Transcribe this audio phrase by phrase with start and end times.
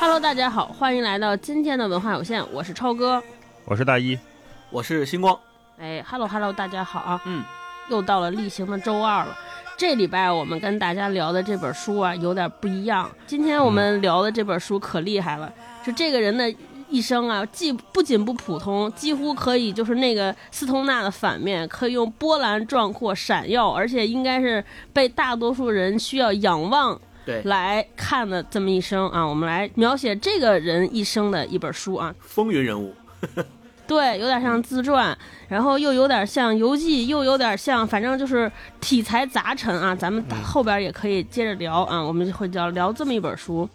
[0.00, 3.22] Hello，大家好，欢迎来到今天的文化有限，我是超哥，
[3.66, 4.18] 我是大一，
[4.70, 5.38] 我是星光。
[5.78, 7.44] 哎，Hello Hello，大家好啊，嗯，
[7.90, 9.36] 又到了例行的周二了。
[9.76, 13.10] 这礼拜我们跟大家聊的这本书啊，有点不一样。
[13.26, 15.52] 今天我们聊的这本书可厉害了，
[15.84, 16.50] 就这个人的
[16.88, 24.64] 一生啊，既不仅不普通，几乎可以就是那个斯通纳的反面，可以用波澜壮阔、闪耀，而且应该是
[24.94, 29.26] 被大多数人需要仰望对，来看的这么一生啊。
[29.26, 32.14] 我们来描写这个人一生的一本书啊。
[32.20, 32.94] 风云人物。
[33.86, 35.16] 对，有点像自传，
[35.46, 38.50] 然后又有点像游记，又有点像，反正就是
[38.80, 39.94] 题材杂陈啊。
[39.94, 43.68] 咱们后边也可以接着聊啊，我们会聊聊这么一本书。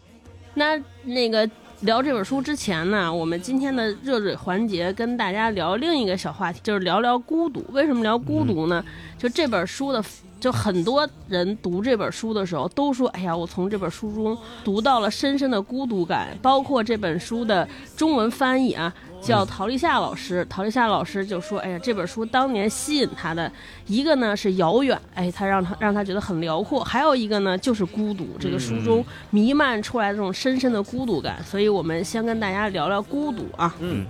[0.55, 1.47] 那那个
[1.81, 7.63] 聊这本书之前呢，我们今天的热水环节跟大家聊另一个小话题，就是聊聊孤独。
[7.69, 8.83] 为什么聊孤独呢？
[9.15, 10.03] 就这本书的，
[10.39, 18.93] 就很多人读这本书的时候都说，哎呀，我从这本书中读到了深深的孤独感，包括这本书的中文翻译啊。
[19.21, 23.51] 叫陶立夏老师，陶立夏老师就说：“哎呀，这本书当年吸引他的
[23.85, 31.43] 一个呢是遥远，哎，他让他让他觉得很辽阔；还有一个呢就是孤独，这个书中弥漫出来这种深深的孤独感。
[31.43, 33.75] 所以我们先跟大家聊聊孤独啊。
[33.81, 34.05] 嗯，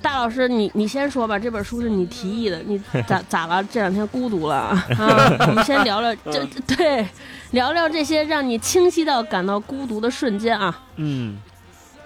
[0.00, 3.62] 大老师，你你先说吧，这本书是你提议的，你 咋咋了？
[3.64, 4.86] 这两天孤独了啊？
[5.48, 6.44] 我们先聊聊这
[6.76, 7.06] 对，
[7.50, 10.82] 聊聊这些让你清晰到感到孤独的瞬间啊。
[10.96, 11.38] 嗯。”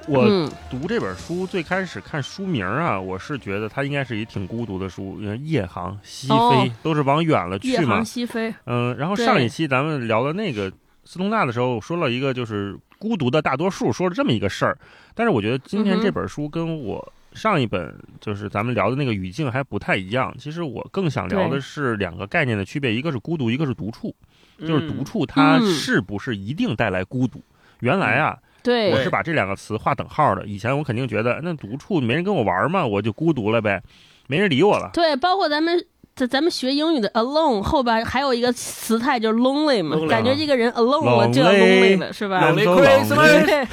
[0.09, 0.27] 我
[0.69, 7.81] 读这本书最开始看书名啊，我是觉得它应该是一挺孤独的书，因为夜航西飞都是往远了去嘛。
[7.81, 10.69] 夜航西飞，嗯，然后上一期咱们聊的那个
[11.05, 14.77] 斯通纳的时候，说了一个就是孤独的大多数，说了这么一个事儿。
[15.15, 20.34] 但是我觉得今天这本书跟我上一本就是咱们聊的那个语境还不太一样。
[20.38, 24.14] 其实我更想聊的是两个概念的区别，一个是孤独，一个是独处。
[24.61, 27.41] 就是独处它是不是一定带来孤独？
[27.80, 28.39] 原来啊。
[28.62, 30.47] 对，我是把这两个词划等号的。
[30.47, 33.83] 以前我肯定觉得那独处没人跟我玩嘛，我就孤独了呗，
[34.28, 34.90] 没人理我了。
[34.92, 35.84] 对，包括咱们
[36.14, 43.67] 咱咱们学英语的 alone 后边还有一个词态就是 lonely 嘛，感觉这个人 alone 我就要 lonely 了，是吧？Lonely Christmas，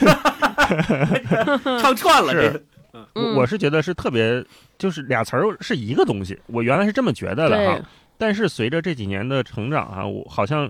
[1.79, 2.65] 唱串了是。
[3.13, 4.43] 我我是觉得是特别，
[4.77, 6.39] 就是俩词儿是一个东西。
[6.47, 7.79] 我原来是这么觉得的哈，
[8.17, 10.69] 但是随着这几年的成长啊，我好像。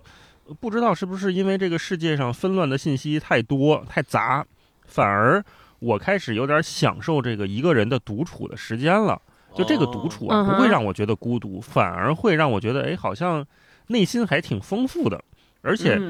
[0.59, 4.43] 不知道是不是因为这个世界上纷乱的信息太多太杂，
[4.87, 5.45] 反而
[5.77, 9.21] 我开始有点享受这个一个人的独处的时间了。
[9.53, 13.45] 就这个独处啊，不会让我觉得孤独，反而会让我觉得，哎，好像
[13.89, 15.23] 内心还挺丰富的。
[15.61, 16.01] 而且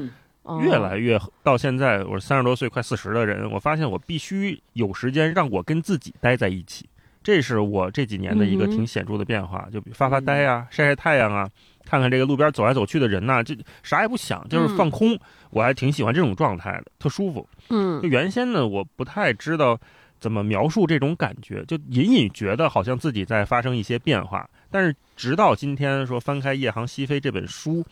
[0.61, 6.87] 越来越到现在，我三十多岁快四十的人，我发现我必须有时间让我跟自己待在一起。
[7.21, 11.49] 这是我这几年的一个挺显著的变化，就发发呆啊，晒晒太阳啊。
[11.85, 15.19] 看看这个路边走来走去的人呐，就啥也不想，就是放空。
[15.49, 17.47] 我还挺喜欢这种状态的，特舒服。
[17.69, 19.77] 嗯，就原先呢，我不太知道
[20.19, 24.47] 怎么描述这种感觉，就隐隐觉得好像自己在发生一些变化。
[24.69, 27.83] 但是直到今天说翻开《夜航西飞》这本书，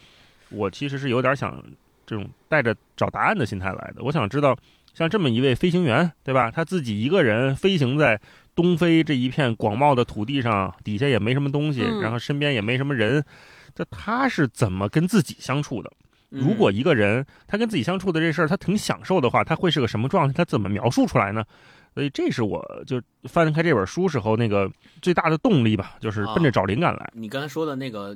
[0.49, 1.61] 我其实是有点想
[2.07, 4.01] 这种带着找答案的心态来的。
[4.01, 4.57] 我想知道，
[4.95, 6.49] 像这么一位飞行员，对吧？
[6.49, 8.19] 他自己一个人飞行在
[8.55, 13.23] 东非这一片广袤的土地上，底下也没什么东西，然后身边也没什么人。
[13.75, 15.91] 这他是怎么跟自己相处的？
[16.29, 20.33] 如果一个人他跟自己相处的这事儿他挺享受的话，他会是个什么状态？
[20.33, 21.43] 他怎么描述出来呢？
[21.93, 27.11] 所以这是我就翻开这本书时候那个最大的动力吧，就是奔着找灵感来。
[27.13, 28.15] 你刚才说的那个，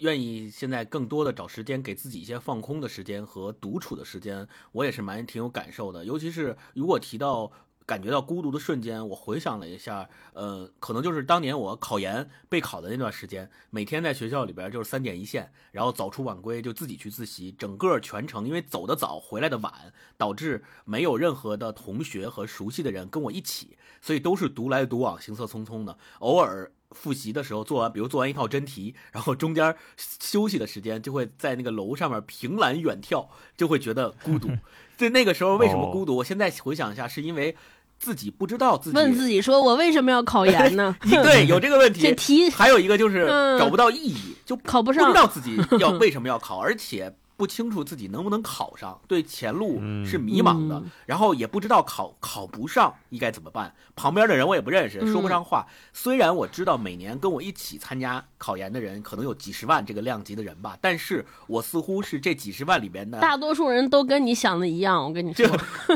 [0.00, 6.04] 愿意现在更多的找时间给自己一些放空的时间和独处的时间，我也是蛮挺有感受的。
[6.04, 7.52] 尤其是如果提到。
[7.88, 19.72] 感觉到孤独的瞬间，我回想了一下，呃，可能就是当年我考研备考的那段时间，每天在学校里边就是三点一线，然后早出晚归，就自己去自习，整个全程因为走的早，回来的晚，
[20.16, 25.96] 导致没有任何的同学和熟悉的人跟我一起，所以都是独来独往，行色匆匆的。
[26.18, 29.74] 偶尔复习的时候做完，比如做完一套真题，然后中间
[30.20, 34.50] 休息的时间，就会在那个楼上面凭栏远眺，就会觉得孤独。
[34.96, 36.16] 在那个时候为什么孤独？
[36.16, 37.56] 我现在回想一下，是因为。
[37.98, 40.94] 自己不知道自己问自己说：“我为什么要考研呢？
[41.00, 42.02] ”对，有这个问题。
[42.04, 43.26] 这题还有一个就是
[43.58, 47.16] 找不到意义，就考不上，不知道自己要为什么要考，而且。
[47.36, 53.74] 不清楚自己能不能考上，对前路是迷茫的，然后也不知道考考不上应该怎么办。
[53.94, 55.66] 旁边的人我也不认识，说不上话。
[55.92, 65.04] 虽然我知道每年跟我一起参加考研的人可能有几十万这个量级的人吧，但是我似乎是这几十万里边的大多数人都跟你想的一样。
[65.04, 65.46] 我跟你说，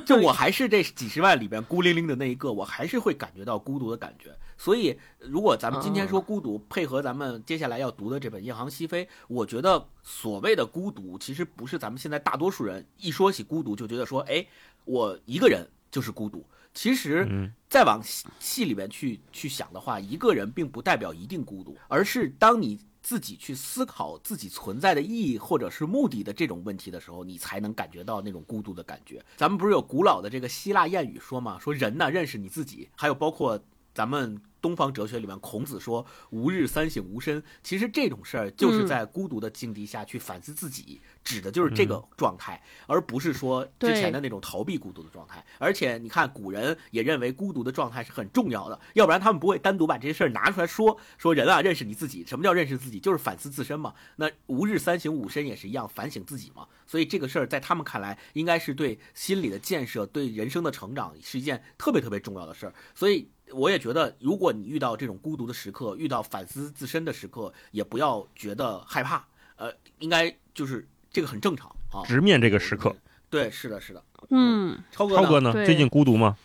[0.04, 4.30] 就我还是这几十万里边孤零零的那一个，我还是会感觉到孤独的感觉。
[4.60, 14.46] 所以，如果咱们今天说孤独，配合咱们接下来要读的这本《夜航西飞》，我觉得所谓的孤独，其实不是咱们现在大多数人一说起孤独就觉得说，哎，
[14.84, 16.44] 我一个人就是孤独。
[16.74, 18.02] 其实，再往
[18.38, 29.24] 细里面去去想的话，一个人并不代表一定孤独，而是当你自己去思考自己存在的意义或者是目的的这种问题的时候，你才能感觉到那种孤独的感觉。
[29.38, 31.58] 咱们不是有古老的这个希腊谚语说吗？
[31.58, 33.58] 说人呢认识你自己，还有包括
[33.94, 34.38] 咱们。
[34.60, 45.44] 东方哲学里面，孔子说“吾日三省吾身”，其实这种事儿就是在孤独的境地下去反思自己，指的就是这个状态，而不是说之前的那种逃避孤独的状态。
[45.58, 50.98] 而且你看，古人也认为孤独的状态是很重要的，要不然他们不会单独把这些事儿拿出来说。
[51.18, 53.00] 说人啊，认识你自己，什么叫认识自己？
[53.00, 53.94] 就是反思自身嘛。
[54.16, 56.66] 那“吾日三省吾身”也是一样，反省自己嘛。
[56.86, 62.74] 所以这个事儿在他们看来，应该是对心理的建设、对人生的成长是一件特别特别重要的事儿。
[62.94, 63.28] 所以。
[63.52, 69.24] 我也觉得，如果你遇到这种孤独的时刻，遇到反思自身的时刻，也不要觉得害怕。
[69.56, 72.02] 呃，应该就是这个很正常啊。
[72.06, 72.94] 直面这个时刻。
[73.28, 74.02] 对，是的，是的。
[74.30, 75.52] 嗯，超哥，超哥呢？
[75.52, 76.36] 最近孤独吗？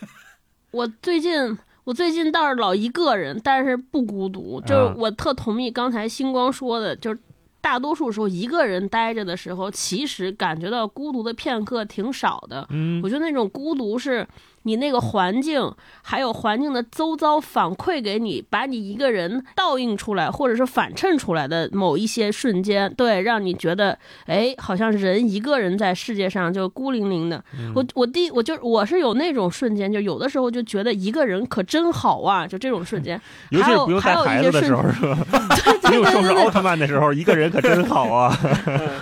[0.70, 4.60] 我最近，我最近倒是老一个人，但是不孤独。
[4.62, 7.18] 就是我特同意刚才星光说的，就是
[7.60, 12.66] 大多数时候一个人待着的时候，其实感觉到孤独的片刻挺少的。
[12.70, 14.26] 嗯，我觉得那种孤独是。
[14.64, 15.72] 你那个环境，
[16.02, 27.42] 还有环境的周遭反馈给你，把你一个人倒映出来，或者是反衬出来的某一些瞬间，对，让你觉得，哎，好像人一个人在世界上就孤零零的。
[27.74, 33.20] 我我第我就我是有那种瞬间，就有的时候就觉得一个人可真好啊，就这种瞬间。
[33.60, 35.18] 还有还有一些时候 是吧？
[35.90, 38.32] 没有收拾奥特曼的时候，一个人可真好啊。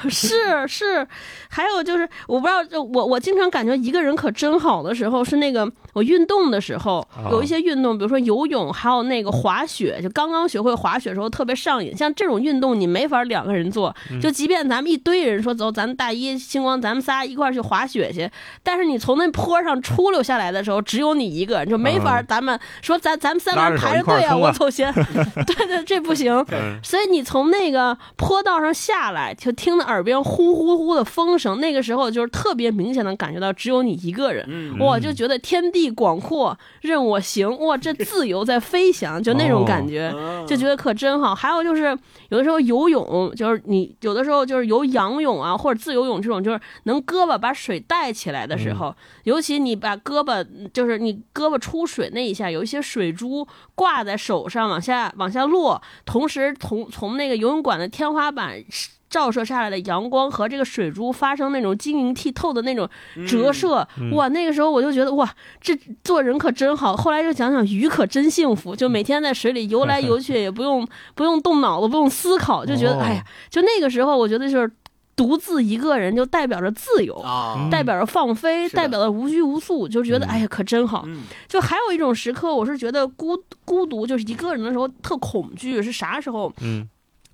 [0.08, 1.06] 是是，
[1.50, 5.50] 还有就是我不知道，就我我经常感觉一个人可真好的时候是那。
[5.50, 11.97] 那个我运动的时候，有一些运动，比如说游泳，还有那个滑雪，就刚刚学会滑雪的时候特别上瘾。
[11.97, 18.31] 像这种运动，你没法两个人做，就即便咱们一堆人说走，咱们大一星光，咱们仨一块去滑雪去，
[18.62, 22.23] 但是你从那坡上出溜下来的时候，只有你一个人，就没法。
[22.23, 24.93] 咱们说咱咱们三个人排着队啊，我走先。
[25.47, 26.44] 对对，这不行。
[26.85, 34.47] 所以你从那个坡道上下来，就听到耳边呼呼呼的风声，那个时候就是特别明显的感觉到只有你一个人，
[34.79, 35.39] 我就觉得。
[35.40, 40.14] 天地广阔任我行，哇，这自由在飞翔，就那种感觉，
[40.46, 41.34] 就觉得可真好。
[41.34, 41.98] 还有就是，
[42.28, 48.94] 有的时候游泳，就是你有的时候就是游仰泳啊，或者自由泳这种，就是能胳膊把水带起来的时候，
[49.25, 58.62] 尤其你把胳膊，就是你胳膊出水那一下，有一些水珠挂在手上往下往下落，同时从从那个游泳馆的天花板。
[59.10, 62.88] 照射下来的阳光和这个水珠发生那种晶莹剔透的那种
[63.26, 64.28] 折射，哇！
[64.28, 65.28] 那个时候我就觉得哇，
[65.60, 66.96] 这做人可真好。
[66.96, 70.86] 后来就想想鱼可真幸福，就每天在水里游来游去， 也不用
[71.16, 74.70] 不用动脑子，不用思考，就觉得哎呀，就那个时候我觉得就是
[75.16, 77.20] 独自一个人就代表着自由，
[77.68, 81.04] 代表着放飞，代表着无拘无束，就觉得哎呀可真好。
[81.48, 86.52] 就还有一种时刻，我是觉得孤孤独，就是一个人的时候特恐惧，是啥时候？
[86.60, 86.88] 嗯。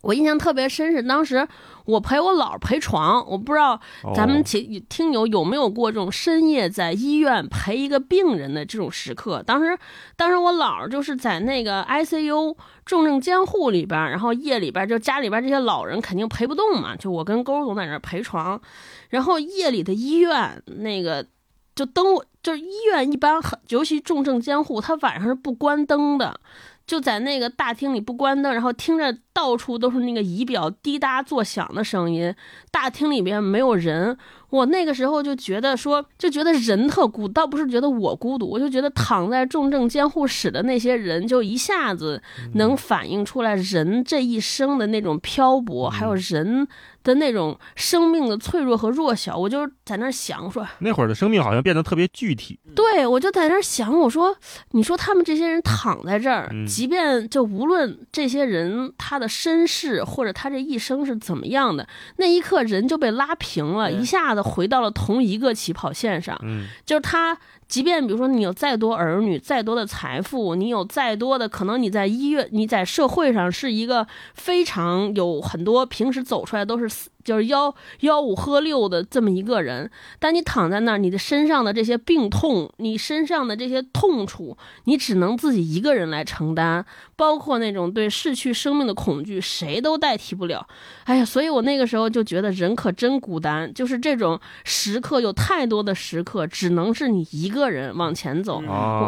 [0.07, 1.47] 我印象特别深是当时
[1.85, 3.81] 我陪我姥陪床，我不知道
[4.15, 9.43] 咱们听听友有没有过这种深夜在医院陪一个病人的这种时刻。
[9.45, 9.77] 当时，
[10.17, 18.61] 当时我姥就是在那个 ICU 重症监护里边，然后夜里边就家里边这些老人肯定陪不动嘛，就我跟勾总在那陪床，
[19.11, 21.27] 然后夜里的医院那个
[21.75, 26.39] 就灯就是医院一般很，尤其重症监护，他晚上是不关灯的。
[26.87, 32.35] 就在那个大厅里不关灯，然后听着到处都是那个仪表滴答作响的声音，
[32.71, 34.17] 大厅里边没有人。
[34.51, 42.23] 我那个时候就觉得说，就觉得人特孤，倒不是觉得我孤独，我就觉得躺在重症监护室的那些人，就一下子
[42.55, 46.67] 能反映出来人这一生的那种漂泊，还有人。
[47.07, 52.59] 的那种生命的脆弱和弱小，我就在那想说，那会儿的生命好像变得特别具体。
[52.75, 54.37] 对，我就在那想，我说，
[54.73, 61.87] 你说他们这些人躺在这儿，即便就无论这些人他的身世或者他这一生是怎么样的，
[62.17, 66.39] 那一刻人就被拉平了，一下子回到了同一个起跑线上。
[66.43, 67.37] 嗯，就是他。
[67.69, 76.89] 即便比如说你有再多儿女，再多的财富，你有再多的可能，你在医院，你在社会上是一个非常有很多平时走出来都是
[77.27, 79.91] 就是吆吆五喝六的这么一个人。
[80.19, 90.67] 但你躺在那儿，你的身上的这些病痛，你身上的这些痛楚，你只能自己一个人来承担，包括那种对逝去生命的恐惧，谁都代替不了。
[91.05, 98.63] 哎呀，所以我那个时候就觉得人可真孤单，就是这种时刻有太多的时刻，只能是你一个人往前走。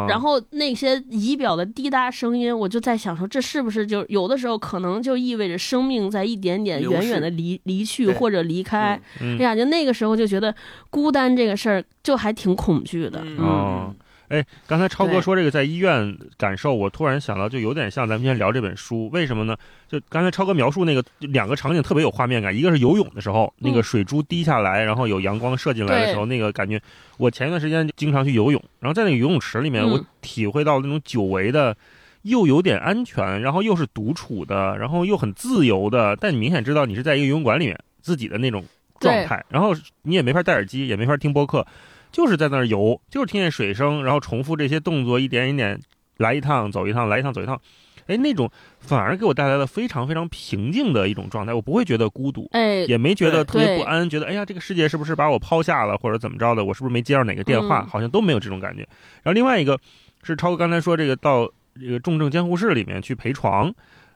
[0.07, 8.99] 然后那些仪表的滴答声音，我就在想说，这是不是就有的时候可能就意味着生命在一点点远远的离离去或者离开？
[9.19, 10.53] 哎呀，就那个时候就觉得
[10.89, 13.21] 孤单这个事儿就还挺恐惧的。
[13.23, 13.95] 嗯，
[14.29, 19.55] 哎，刚才超哥说这个在医院感受，我突然想到，就有点像咱们今天聊这本书，为什么呢？
[19.87, 26.79] 就刚才超哥描述那个两个场景特别有画面感，一个是游泳的时候，那个水珠滴下来，然后有阳光射进来的时候，那个感觉。
[27.17, 31.75] 我前一段时间经常去游泳，然后在那个游泳池里面，我体会到那种久违的，
[32.21, 38.63] 又有点安全，然后又是独处的，然后又很自由的，但你明显知道你是在一个游泳馆里面自己的那种
[38.99, 41.65] 状态，然后你也没法戴耳机，也没法听播客，
[42.11, 45.79] 就是在那儿游，就是听见水声，然后重复这些动作，一点一点
[46.17, 47.59] 来一趟走一趟，来一趟走一趟。
[48.07, 58.81] 哎，那种反而给我带来了非常非常平静的一种状态，我不会觉得孤独，哎，也没觉得特别不安，觉得哎呀，这个世界是不是把我抛下了，或者怎么着的，我是不是没接到哪个电话，好像都没有这种感觉。
[59.21, 59.79] 然后另外一个
[60.23, 61.47] 是超哥刚才说这个到
[61.79, 63.71] 这个重症监护室里面去陪床，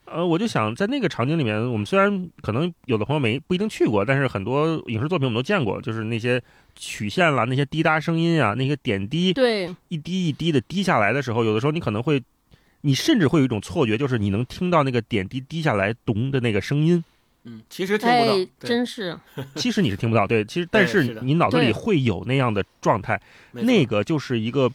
[0.06, 6.42] 呃，我就想在那个场景里面，我们虽然可能有的朋友没不一定去过，但是很多影视作品我们都见过，就是那些
[6.76, 12.22] 曲线啦，那些滴答声音啊，那些点滴，对，一滴一滴的滴下来的时候，有的时候你可能会。
[12.86, 17.02] 你甚至会有一种错觉，就是你能听到那个点滴滴下来咚的那个声音。
[17.46, 19.18] 嗯，其实听不到，真是。
[19.56, 23.18] 其实你是听不到，对，其实但是你脑子里会有那样的状态，
[23.54, 24.70] 那个就是一个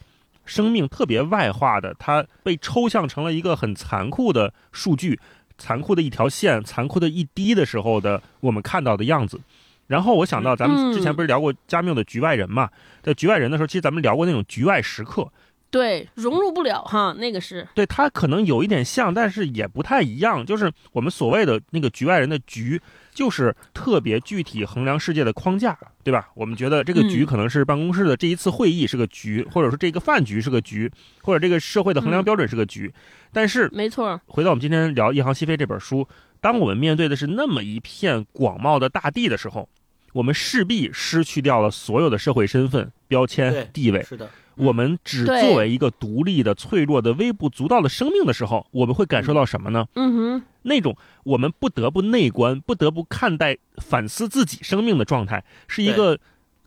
[0.49, 5.19] 生命特别外化的，它被抽象成了一个很残酷的数据，
[5.59, 9.39] 残酷的一条线，残酷的一滴的时候的我们看到的样子。
[9.85, 12.69] 然后我想到咱们之前不是聊过加缪的《局外人》嘛，
[13.03, 15.31] 在《局外人》的时候，其实咱们聊过那种局外时刻。
[15.71, 20.43] 对，融入不了哈，那个是对它可能有一点像，但是也不太一样。
[20.43, 22.81] 就是我们所谓的那个局外人的局，
[23.19, 26.29] 就是特别具体衡量世界的框架，对吧？
[26.35, 30.89] 我们觉得这个局可能是办公室的这一次会议是个局，或者说这个饭局是个局，
[31.21, 32.93] 或者这个社会的衡量标准是个局。
[33.33, 34.21] 但是，没错。
[34.25, 36.07] 回到我们今天聊《一行西飞》这本书，
[36.39, 39.67] 当我们面对的是那么一片广袤的大地的时候，
[40.13, 44.01] 我们势必失去掉了所有的社会身份标签地位。
[44.01, 44.29] 是的。
[44.59, 49.87] 我们只作为一个独立的、脆弱的、微不足道的生命的时候，我们会感受到什么呢？
[49.95, 56.19] 嗯哼，那种我们不得不内观、不得不看待、反思自己生命的状态，是一个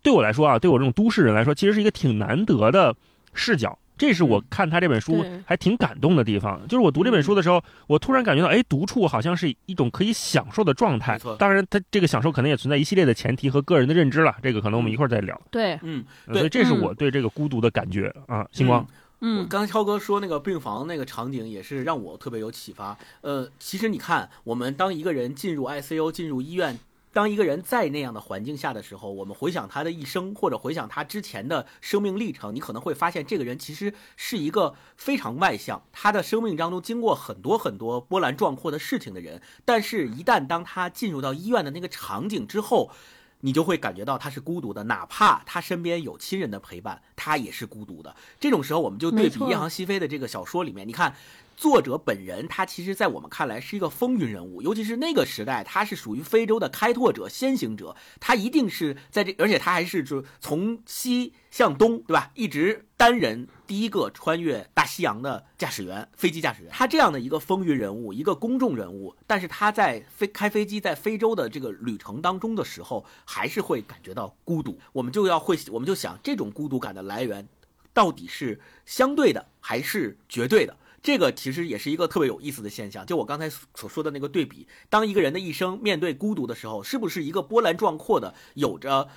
[0.03, 2.97] 对我来说啊，对我这种都市人来说，其实是一个挺难得的
[3.35, 3.79] 视角。
[3.97, 11.19] 这是我看他这本书还挺感动的地方，就是我读这本书的时候，我突然感觉到，哎，独处好像是一种可以享受的状态。
[11.39, 15.41] 当然，他这个享受可能也存在一系列的前提和个人的认知了，这个可能我们一会儿再聊。
[15.51, 18.47] 对，嗯，所以这是我对这个孤独的感觉啊。
[18.51, 18.85] 星光，
[19.21, 22.99] 嗯，刚才超哥说那个病房那个场景也是让我特别有启发。
[23.21, 26.79] 呃，其实你看，我们当一个人进入 ICU、进入医院。
[27.13, 39.43] 当一个人在那样的环境下的时候，我们回想他的一生，或者回想他之前的生命历程，你可能会发现，这个人其实是一个非常外向，他的生命当中经过很多很多波澜壮阔的事情的人。
[39.65, 42.91] 但是，一旦当他进入到医院的那个场景之后，
[43.41, 48.17] 你就会感觉到他是孤独的，哪怕他身边有亲人的陪伴，他也是孤独的。
[48.41, 51.15] 这种时候，我们就对比《夜航西飞》的这个小说里面，你看。
[51.63, 62.33] 作者本人，他其实，在我们看来是一个风云人物，尤其是那个时代，他是属于非洲的开拓者、先行者，他一定是在这，而且他还是就从西向东，对吧？
[62.35, 74.77] 一直单人第一个穿越大西洋的驾驶员，飞机驾驶员，他这样的一个风云人物，一个公众人物，但是他在飞开飞机在非洲的这个旅程当中的时候，还是会感觉到孤独。
[74.93, 77.47] 我们就要会，我们就想，这种孤独感的来源，
[77.93, 80.77] 到底是相对的还是绝对的？
[81.03, 89.09] 这个其实也是一个特别有意思的现象，就我刚才所说的那个对比，当一个人的一生面对孤独的时候，是不是一个波澜壮阔的、有着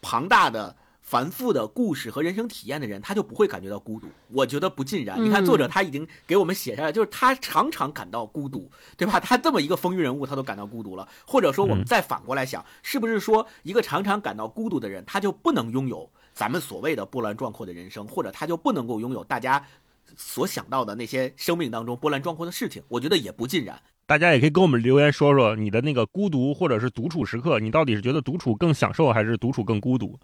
[0.00, 4.06] 庞大的、繁复的故事和人生体验的人，他就不会感觉到孤独？
[4.28, 5.22] 我觉得不尽然。
[5.22, 9.20] 你看作者他已经给我们写下来，就是他常常感到孤独，对吧？
[9.20, 11.06] 他这么一个风云人物，他都感到孤独了。
[11.26, 19.62] 或者说，我们再反过来想，是不是说一个常常感到孤独的人，他就不能拥有咱们所谓的波澜壮阔的人生，或者他就不能够拥有大家？
[20.16, 23.78] 所想到的那些生命当中波澜壮阔的事情，我觉得也不尽然。
[24.06, 30.18] 大家也可以跟我们留言说说你的那个孤独或者是独处时刻，你到底是觉得独处更享受还是独处更孤独？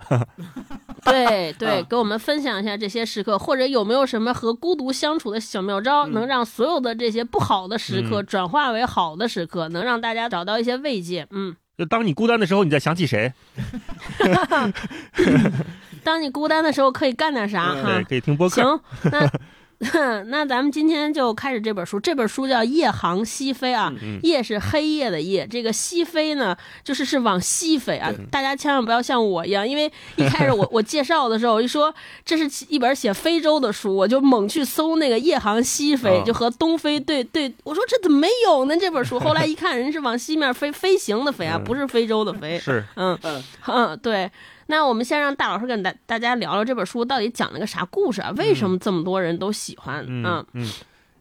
[1.03, 11.27] 对 对，给我们分享一下这些时刻，或者有没有什么和孤独相处的小妙招，能让所有的这些不好的时刻转化为好的时刻，能让大家找到一些慰藉。
[11.31, 11.57] 嗯。
[11.79, 13.33] 就当你孤单的时候，你在想起谁？
[16.05, 17.75] 当你孤单的时候，可以干点啥？
[17.77, 18.57] 哈，可以听播客。
[18.57, 18.81] 行，
[19.11, 19.27] 那。
[20.27, 23.91] 那咱们今天就开始这本书，这本书叫《夜航西飞》啊，
[24.23, 28.13] 夜是黑夜的夜，这个西飞呢，就是是往西飞啊。
[28.31, 31.95] 大家千万不要像我一样，因为一开始我 我介绍的时候，我一说
[32.27, 38.77] 这是一本写非洲的书，我就猛去搜那个《夜航西飞》，就和东非对对，我说这怎么没有呢？
[38.77, 42.59] 这本书后来一看，人是往西面飞，飞行的飞啊，不是非洲的飞。
[42.59, 43.19] 是，嗯
[43.67, 44.31] 嗯，对。
[44.71, 48.31] 那我们先让大老师跟大大家聊聊这本书到底讲了个啥故事啊？
[48.37, 50.07] 为什么这么多人都喜欢？
[50.09, 50.65] 嗯嗯，《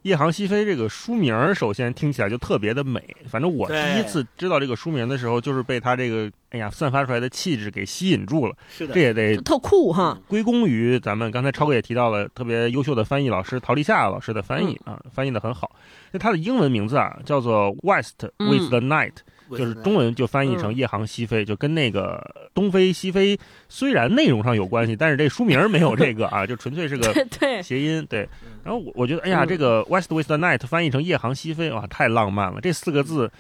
[0.04, 3.04] 夜航西飞》这个书名首先听起来就特别的美。
[3.28, 8.56] 反正我第一次知道这个书名的时候，就是被他这个哎呀散发出来的气质给吸引住了。
[8.70, 10.16] 是的，这也得特酷哈。
[10.28, 15.72] 归功于咱们刚才超哥也提到了特别优秀的翻译老师陶立夏老师的翻译啊，翻译的很好。
[16.12, 19.14] 那他的英文名字啊叫做《West with the Night》。
[19.58, 23.38] 就是中文就翻译成《夜航西飞》，就跟那个东飞西飞
[23.68, 27.14] 虽然内容上有关系， 但是这书名没有这个啊，就纯粹是个
[27.64, 28.06] 谐音。
[28.10, 28.28] 对，
[28.64, 33.32] 然后我我觉得，哎呀，这个 West with the Night 翻译成《夜航西飞》哇，太浪漫了，这四个字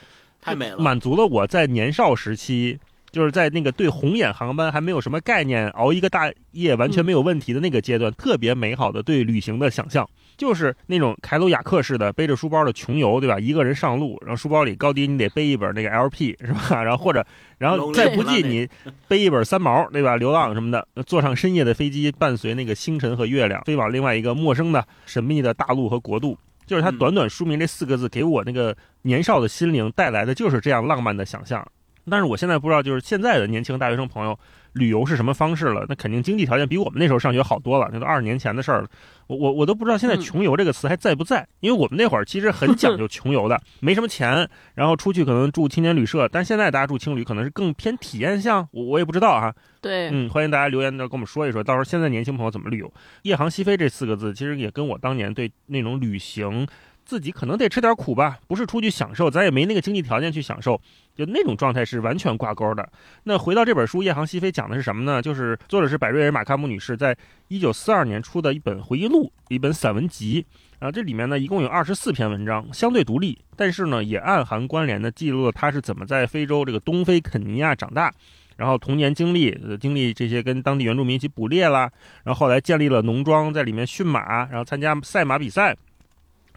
[0.41, 2.79] 太美了，满足了我在年少时期，
[3.11, 10.07] 就是在那个对红眼航班还没有什么概念，熬一个大夜完全没有问题的那个阶段，特别美好的对旅行的想象。
[10.39, 13.37] 就是那种凯鲁亚克式的背着书包的穷游，对吧？
[13.37, 16.79] 一个人上路，然后书包里高低你得背一本那个 LP，是吧？
[16.81, 17.23] 然后或者，
[17.57, 18.67] 然后再不济你
[19.09, 20.15] 背一本三毛，对吧？
[20.15, 26.37] 流浪什么的， 坐上深夜的飞机，伴随那个星辰和月亮，飞往另外一个陌生的、神秘的大陆和国度。
[26.65, 31.67] 就是他短短书名这四个字，给我那个年少的心灵带来的就是这样浪漫的想象。
[32.09, 34.39] 但是我现在不知道，就是现在的年轻大学生朋友。
[34.73, 35.85] 旅游是什么方式了？
[35.89, 37.89] 那肯定经济条件比我们那时候上学好多了。
[37.91, 38.89] 那都二十年前的事儿了。
[39.27, 41.47] 我我我都不知道现在“穷游”这个词还在不在？
[41.59, 46.27] 因为我们那会儿其实很讲究穷游的， 没什么钱，然后出去可能住青年旅社。
[46.27, 49.53] 但现在大家住青旅可能是更偏体验项，我我也不知道哈。
[49.81, 52.91] 对，嗯，欢迎大家留言的跟我们说一说，到时候现在年轻朋友怎么旅游
[53.23, 56.67] ？“夜航西飞”这四个字其实也跟我当年对那种旅行。
[57.05, 60.79] 自己可能得吃点苦吧，不是出去享受，咱也没那个经济条件去享受，
[61.19, 62.89] 就那种状态是完全挂钩的。
[63.23, 65.21] 那回到这本书《夜航西飞》，讲的是什么呢？
[65.21, 67.15] 就是作者是百瑞尔·马卡姆女士，在
[67.49, 70.45] 一九四二年出的一本回忆录，一本散文集。
[70.79, 78.09] 啊，这里面呢一共有二十四篇文章，相对独立，但是呢也暗含关联的记录了她是怎么在非洲这个东非肯尼亚长大，
[78.55, 81.91] 然后童年经历，经历这些跟当地原住民一起捕猎啦，
[82.23, 85.75] 然后后来建立了农庄，在里面驯马，然后参加赛马比赛。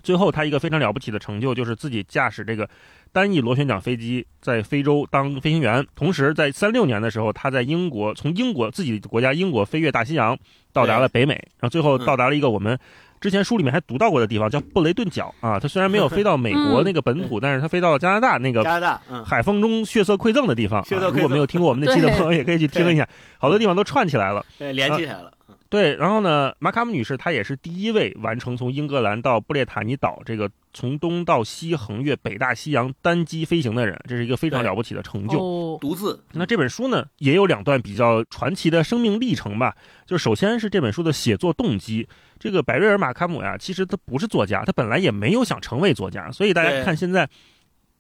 [0.02, 2.68] 最后，他一个非常了不起的成就就是自己驾驶这个
[3.12, 5.86] 单翼螺旋桨飞机在非洲当飞行员。
[5.94, 10.36] 同时，在三六年的时候，他在英国从英国自己的国家英国飞越大西洋，
[10.72, 12.78] 到达了北美，然后最后到达了一个我们
[13.20, 15.60] 之前书里面还读到过的地方，叫布雷顿角啊。
[15.60, 20.84] 他虽然没有飞到美国那个本土，但是他飞到了加拿大那个加拿大海风中血色馈赠的地方。
[20.90, 25.32] 如果没有听过我们那期的朋友，也可以去听一下，好多地方都串起来了，对，连起来了。
[25.72, 35.78] 对，然后呢，马卡姆女士她也是第一位完成从英格兰到布列塔尼岛这个从东到西横越北大西洋单机飞行的人，这是一个非常了不起的成就。
[35.80, 36.22] 独自。
[36.32, 39.74] 那这本书呢，也有两段比较传奇的生命历程吧。
[40.04, 42.06] 就首先是这本书的写作动机，
[42.38, 47.26] 这个百瑞尔马卡姆呀，其实他不是作家，他本来也没有想成为作家，所以大家看现在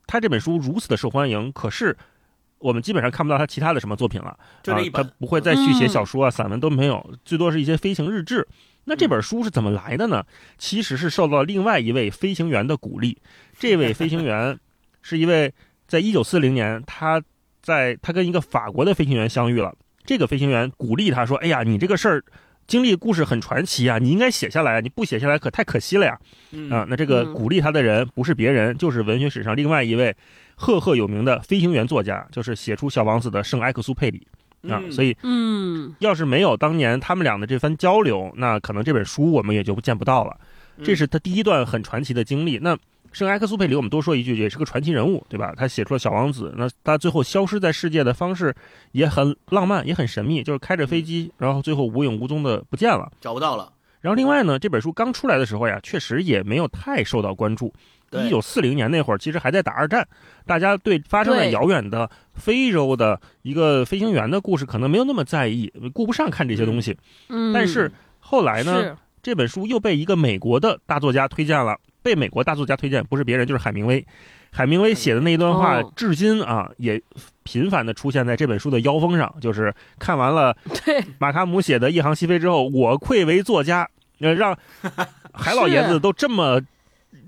[0.06, 1.96] 他这本书如此的受欢迎，可是。
[2.62, 4.38] 我们基本上看不到他其他的什么作品了，啊，
[4.92, 8.46] 他不会再续写小说啊，散文都没有，最多是一些飞行日志。
[8.84, 10.24] 那这本书是怎么来的呢？
[10.58, 13.18] 其实是受到另外一位飞行员的鼓励。
[13.58, 14.58] 这位飞行员
[15.02, 15.52] 是一位，
[15.86, 17.22] 在一九四零年，他
[17.60, 19.74] 在他跟一个法国的飞行员相遇了。
[20.04, 22.24] 这个飞行员鼓励他说：“哎呀，你这个事儿
[22.66, 26.18] 经历故事很传奇啊，你应该写下来，你不写下来可太可惜了呀。”
[26.70, 30.14] 啊，那这个鼓励他的人不是别人，就是文学史上另外一位。
[30.54, 34.24] 赫赫有名的飞行员作家，就是写出《小王子》的圣埃克苏佩里
[34.68, 40.38] 啊，所以，嗯，要是没有当年他们俩的这番交流，那可能这本书我们也就见不到了。
[40.84, 42.58] 这是他第一段很传奇的经历。
[42.58, 42.78] 那
[43.12, 45.54] 圣埃克苏佩里，我们多说一句，也是个传奇人物，对吧？
[45.56, 48.54] 他写出了《小王子》，那他最后消失在世界的方式
[48.92, 53.72] 也很浪漫，也很神秘，就是开着飞机，然后最后无影无踪的不见了，找不到了。
[54.00, 57.72] 然后另外呢，这本书刚出来的时候呀，确实也没有太受到关注。
[58.12, 60.06] 一九四零年那会儿，其实还在打二战，
[60.44, 66.94] 大家对发生在遥远的非洲的一个飞行员的故事可能没有那么在意，顾不上看这些东西。
[67.30, 74.04] 嗯，但是后来呢，这本书又被一个美国的大作家推荐了，被美国大作家推荐，不是别人就是海明威。
[74.50, 77.00] 海明威写的那一段话，至今啊也
[77.42, 79.34] 频繁的出现在这本书的腰封上。
[79.40, 80.56] 就是看完了
[81.18, 83.88] 马卡姆写的《一航西飞》之后，我愧为作家，
[84.18, 84.58] 让
[85.32, 86.60] 海老爷子都这么。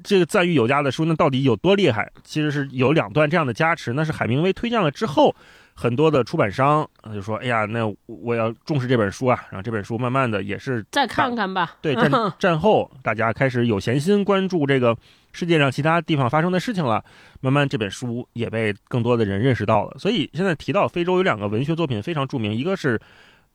[0.03, 2.11] 这个赞誉有加的书，那到底有多厉害？
[2.23, 5.35] 其实是有两段这样的加持，那是海明威推荐了之后。
[5.77, 11.77] 很多的出版商就说：“哎呀，那我要重视这本书啊！”然后这本书慢慢的也是再看看吧。
[11.83, 14.97] 对战 战后，大家开始有闲心关注这个
[15.33, 17.05] 世界上其他地方发生的事情了。
[17.41, 19.99] 慢慢这本书也被更多的人认识到了。
[19.99, 22.99] 所以现在提到非洲有两个文学作品非常著名，一个是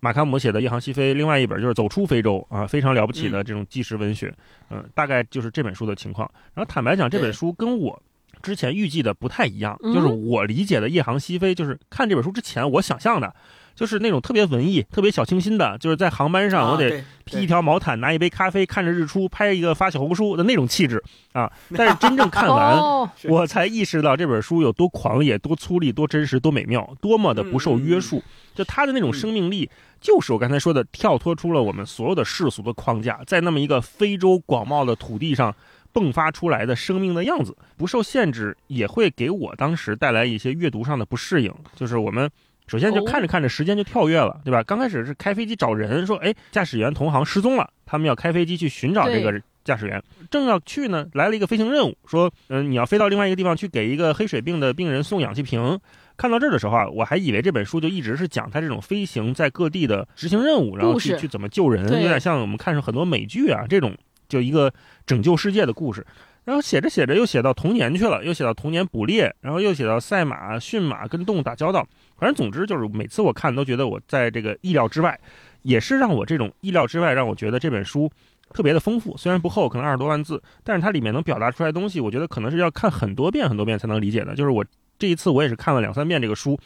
[0.01, 4.33] 马卡姆写的《夜航西飞》，另外一本就是《走出非洲》啊，非常了不起的这种纪实文学。
[4.69, 6.29] 嗯，大概就是这本书的情况。
[6.53, 8.01] 然后坦白讲，这本书跟我。
[8.41, 13.33] 之前预计的不太一样，就是我理解的《夜航西飞》，就是看这本书之前我想象的，
[13.75, 21.51] 就是那种特别文艺、特别小清新的，就是在航班上我得披一条毛毯，拿一杯咖啡，看着日出，拍一个发小红书的那种气质啊。
[21.75, 22.77] 但是真正看完，
[23.29, 28.23] 我才意识到这本书有多狂野、多粗粝、多真实、多美妙，多么的不受约束。
[28.55, 29.69] 就他的那种生命力，
[30.01, 35.55] 就是我刚才说的，跳脱出了我们所有的世俗的框架，在那么一个非洲广袤的土地上。
[35.93, 41.53] 迸发出来的生命的样子，不受限制，也会给我当时带来一些阅读上的不适应。
[41.75, 42.29] 就是我们
[42.67, 44.61] 首先就看着看着时间就跳跃了，对吧？
[44.63, 50.01] 刚开始是开飞机找人，说哎，驾驶员同行失踪了，他们要开飞机去寻找这个驾驶员。
[50.29, 55.79] 正要去呢，来了一个飞行任务，说嗯，你要飞到另外一个地方去给一个黑水病的病人送氧气瓶。
[56.15, 63.95] 看到这儿的时候啊，我还以为这本书就一直是讲他这种飞行在各地的执行任务，然后去去怎么救人，有点像我们看上很多美剧啊这种。
[64.29, 64.71] 就一个
[65.05, 66.05] 拯救世界的故事，
[66.45, 71.85] 然后写着写着又写到童年去了，又写到童年捕猎，然后又写到赛马、驯马，跟动物打交道。
[72.17, 75.19] 反正总之就是每次我看都觉得我在这个意料之外，
[75.63, 78.09] 也是让我这种意料之外让我觉得这本书
[78.53, 79.17] 特别的丰富。
[79.17, 84.35] 虽然不厚，可能二十多万字，但是它里面能表达出来的东西，我觉得可能是要看很多遍很多遍才能理解的。
[84.35, 84.63] 就是我
[84.97, 86.59] 这一次我也是看了两三遍这个书，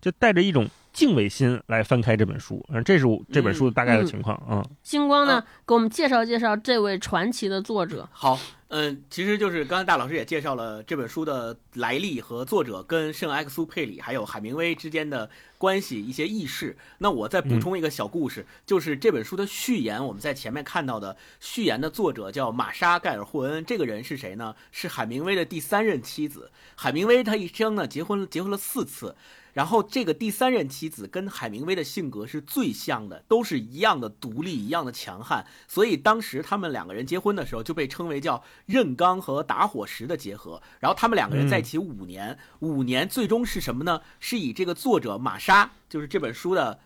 [0.00, 0.68] 就带着一种。
[0.98, 4.66] 敬畏心来翻开这本书，嗯，这是这本书的大概的情况啊。
[4.82, 8.08] 星光呢，给我们介绍介绍这位传奇的作者。
[8.10, 16.76] 好，嗯，其实就是刚才大老师也介绍了这本书的来历和作者跟圣埃克苏佩里还有海明威之间的关系一些轶事。
[16.98, 24.52] 那我再补充一个小故事，就是这本书的序言，我们在前面看到的序言的作者叫玛莎盖尔霍恩，这个人是谁呢？
[24.72, 26.50] 是海明威的第三任妻子。
[26.74, 29.14] 海明威他一生呢结婚结婚了四次。
[29.58, 35.44] 然后这个第三任妻子跟海明威的性格是最像的，都是一样的独立，一样的强悍。
[35.66, 40.62] 所以当时他们两个人结婚的时候就被称为叫韧钢和打火石的结合。
[40.78, 44.00] 然后他们两个人在一起五年，五年最终是什么呢？
[44.20, 46.78] 是以这个作者玛莎，就是这本书的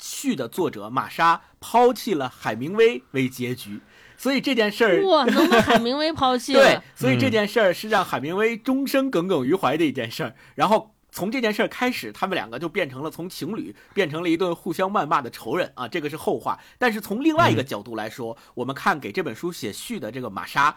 [0.00, 3.80] 序的作者玛莎抛弃了海明威为结局。
[4.16, 6.58] 所以这件事儿哇，能被海明威抛弃了。
[6.66, 10.34] 对，所以这件事儿是让海明威终生耿耿于怀的一件事儿。
[10.56, 10.96] 然后。
[11.18, 15.88] 从这件事开始，他们两个就变成了从情侣变成了一对互相谩骂的仇人啊！
[15.88, 16.56] 这个是后话。
[16.78, 20.76] 但是从另外一个角度来说，我们看给这本书写序的这个玛莎，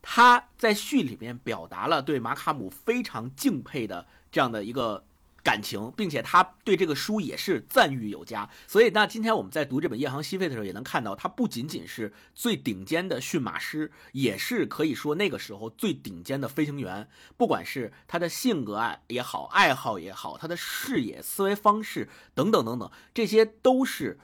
[0.00, 5.04] 她在序里面表达了对马卡姆非常敬佩的这样的一个。
[5.42, 8.48] 感情，并且他对这个书也是赞誉有加。
[8.66, 17.08] 所以，那今天我们在读这本《夜航西飞》的时候，也能看到，他不仅仅是最顶尖的驯马师，也是可以说那个时候最顶尖的飞行员。
[17.36, 24.20] 不管是他的性格啊也好，爱好也好，他的视野、思维方式等等等等，这些都是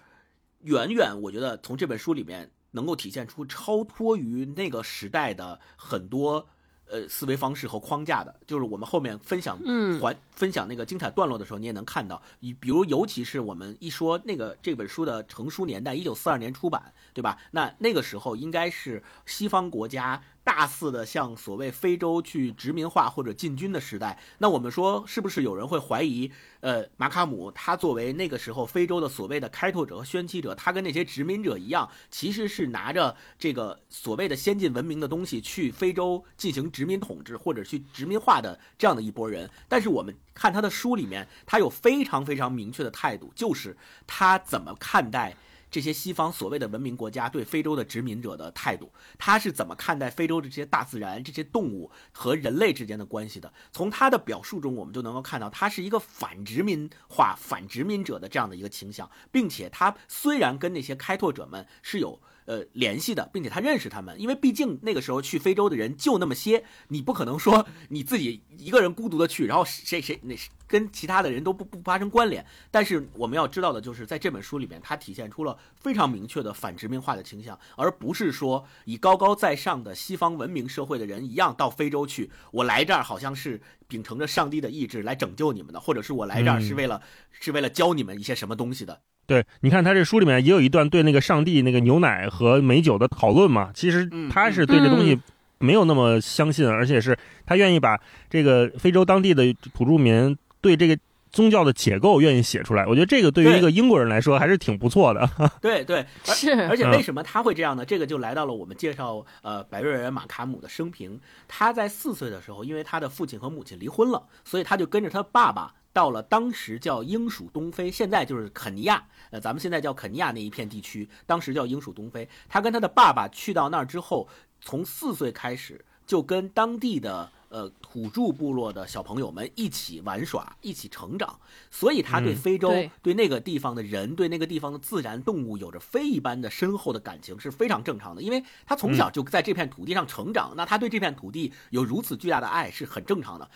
[0.60, 6.48] 远远，我觉得从这本书里面能够体现出超脱于那个时代的很多。
[6.90, 17.38] 呃，思维方式和框架的，就是我们后面分享，嗯，环分享那个精彩段落的时候，你也能看到，你比如尤其是我们一说那个这本书的成书年代，一九四二年出版，对吧？
[17.50, 20.22] 那那个时候应该是西方国家。
[20.48, 26.32] 大肆的向所谓非洲去殖民化或者进军的时代，那我们说是不是有人会怀疑？
[26.60, 39.48] 呃，马卡姆他作为那个时候非洲的所谓的开拓者和宣启者，他跟那些殖民者一样，其实是拿着这个所谓的先进文明的东西去非洲进行殖民统治或者去殖民化的这样的一波人。
[39.68, 45.36] 但是我们看他的书里面，他有非常非常明确的态度，就是他怎么看待。
[45.70, 53.52] 这些西方所谓的文明国家对非洲的殖民者的态度，他是怎么看待非洲的这些大自然、这些动物和人类之间的关系的？
[53.72, 62.20] 从他的表述中，我们就能够看到，他是一个反殖民化、反殖民者的这样的一个倾向，并且他虽然跟那些开拓者们是有。
[62.48, 70.34] 呃，联系的，并且他认识他们，因为毕竟那个时候去非洲的人就那么些，你不可能说你自己一个人孤独的去，然后谁谁那
[70.66, 72.42] 跟其他的人都不不发生关联。
[72.70, 89.02] 但是我们要知道的就是，在这本书里面，它体现出了非常明确的反殖民化的倾向，而不是说以高高在上的西方文明社会的人一样到非洲去，我来这儿好像是秉承着上帝的意志来拯救你们的，或者是我来这儿是为了是为了教你们一些什么东西的。
[89.28, 93.70] 对，你看他这书里面也有一段对那个上帝、那个牛奶和美酒的讨论嘛。
[93.72, 95.16] 其实他是对这东西
[95.58, 100.98] 没有那么相信，而且是他愿意把这个非洲当地的土著民对这个。
[101.30, 105.28] 宗教的解构愿意写出来，我觉得这个对于一个英国人来说还是挺不错的。
[105.60, 106.50] 对 对，是。
[106.70, 107.84] 而且为什么他会这样呢？
[107.84, 111.20] 这个就来到了我们介绍呃白瑞人马卡姆的生平。
[111.46, 122.28] 他在四岁的时候，因为他的父亲和母亲离婚了，所以他就跟着他爸爸到了当时叫英属东非，现在就是肯尼亚，呃，咱们现在叫肯尼亚那一片地区，当时叫英属东非。
[122.48, 124.28] 他跟他的爸爸去到那儿之后，
[124.60, 127.32] 从四岁开始就跟当地的。
[127.50, 138.20] 呃，土著部落的小朋友们一起玩耍，一起成长，所以他对非洲、对那个地方的人、对那个地方的自然动物有着非一般的深厚的感情，是非常正常的。
[138.20, 143.50] 因为他从小就在这片土地上成长，那他对这片土地有如此巨大的爱是很正常的。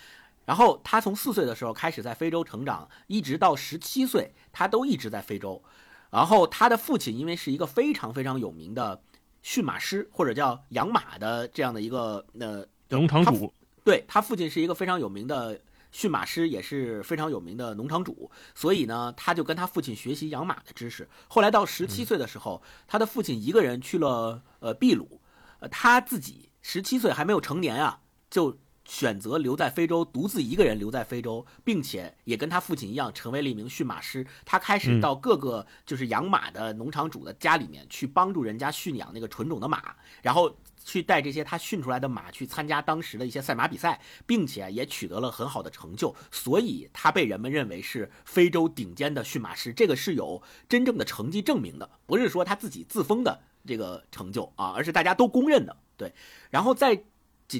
[0.45, 5.63] 然后他从四岁的时候开始在非洲成长，一直到十七岁，他都一直在非洲。
[6.11, 9.01] 然后他的父亲因为是一个非常非常有名的
[9.41, 13.53] 驯马师，或者叫养马的这样的一个呃农场主。
[13.85, 15.59] 对他父亲是一个非常有名的
[15.93, 21.09] 驯马师，也是非常有名的农场主，所以呢，他就跟他父亲学习养马的知识。
[21.29, 25.21] 后来到十七岁的时候，他的父亲一个人去了呃秘鲁，
[25.61, 28.59] 呃，他自己十七岁还没有成年啊，就。
[28.85, 34.27] 选择留在非洲，独自一个人留在非洲，并且也跟他父亲一样，成为了一名驯马师。
[34.45, 46.15] 他开始到各个就是养马的农场主的家里面去帮助人家驯养那个纯种的马，然后去带这些他驯出来的马去参加当时的一些赛马比赛，并且也取得了很好的成就。
[46.31, 55.77] 所以他被人们认为是非洲顶尖的驯马师，这个是有真正的成绩证明的，不是说他自己自封的这个成就啊，而是大家都公认的。
[55.97, 56.13] 对，
[56.51, 57.05] 然后在。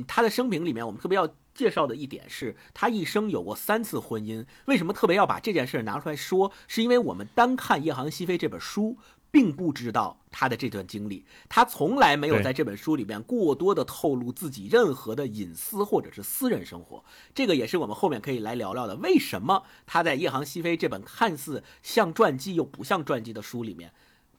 [0.01, 4.45] 他的生平里面，我们特别要介绍的一点是，他一生有过三次婚姻。
[4.67, 6.53] 为什么特别要把这件事拿出来说？
[6.67, 8.97] 是因为我们单看《夜航西飞》这本书，
[9.31, 11.25] 并不知道他的这段经历。
[11.49, 17.05] 他从来没有在这本书里面过多的透露自己任何的隐私或者是私人生活。
[17.35, 18.97] 这个也是我们后面可以来聊聊的。
[18.97, 23.93] 为什么他在《夜航西飞》这本看似像传记又不像传记的书里面，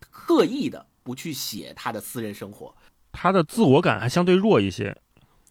[0.09, 2.75] 刻意的不去写他的私人生活？
[3.11, 4.97] 他的自我感还相对弱一些。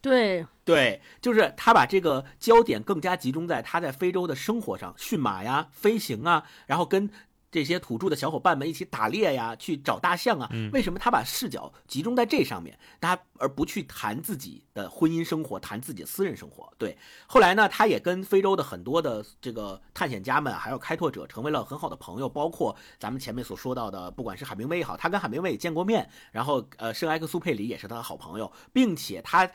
[0.03, 7.09] 对对，就是他把这个焦点更加集中在他在非洲的生活上，驯马呀、飞行啊，然后跟。
[7.53, 10.49] 这些土著的小伙伴们一起打猎呀，去找大象啊。
[10.73, 16.73] 为什么他把视角集中在这上面，他而不去谈自己的婚姻生活，谈自己的私人生活？
[16.79, 16.97] 对。
[17.27, 22.27] 后来呢，他也跟非洲的很多的这个探险家们，还有开拓者，成为了很好的朋友。
[22.27, 26.09] 包括咱们前面所说到的，不管是海明威也好，他跟海明威也见过面。
[26.31, 29.47] 然后，呃，圣埃克苏佩里也是他的好朋友，并且他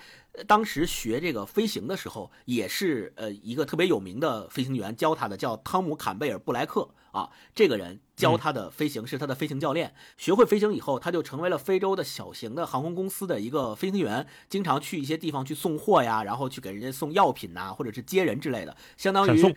[0.46, 6.90] 当时学这个飞行的时候，也是呃一个特别有名的飞行员教他的，叫汤姆坎贝尔布莱克。
[7.12, 9.96] 啊，这个人教他的飞行是他的飞行教练。
[10.18, 19.56] 学会飞行以后，他就成为了非洲的小型的航空公司的一个飞行员，经常去一些地方去送货呀，然后去给人家送药品呐，或者是接人之类的，相当于，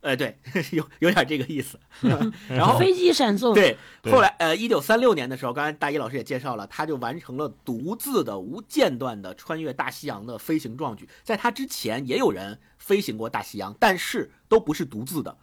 [0.00, 0.38] 哎，对，
[0.72, 1.78] 有有点这个意思。
[2.48, 3.52] 然后飞机闪送。
[3.54, 11.08] 对，后来呃，一九三六年的时候，刚才大一老师也介绍了，他就完成了独自的无间断的穿越大西洋的飞行壮举。
[11.22, 15.36] 在他之前也有人飞行过大西洋，但是都不是独自的。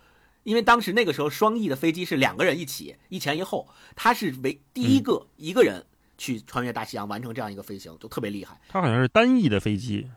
[0.44, 5.84] 因为当时那个时候双翼的飞机是两个人一起一前一后，他是为第一个一个人
[6.18, 8.62] 去穿越大西洋完成这样一个飞行，就特别厉害。
[8.70, 10.08] 他好像是单翼的飞机，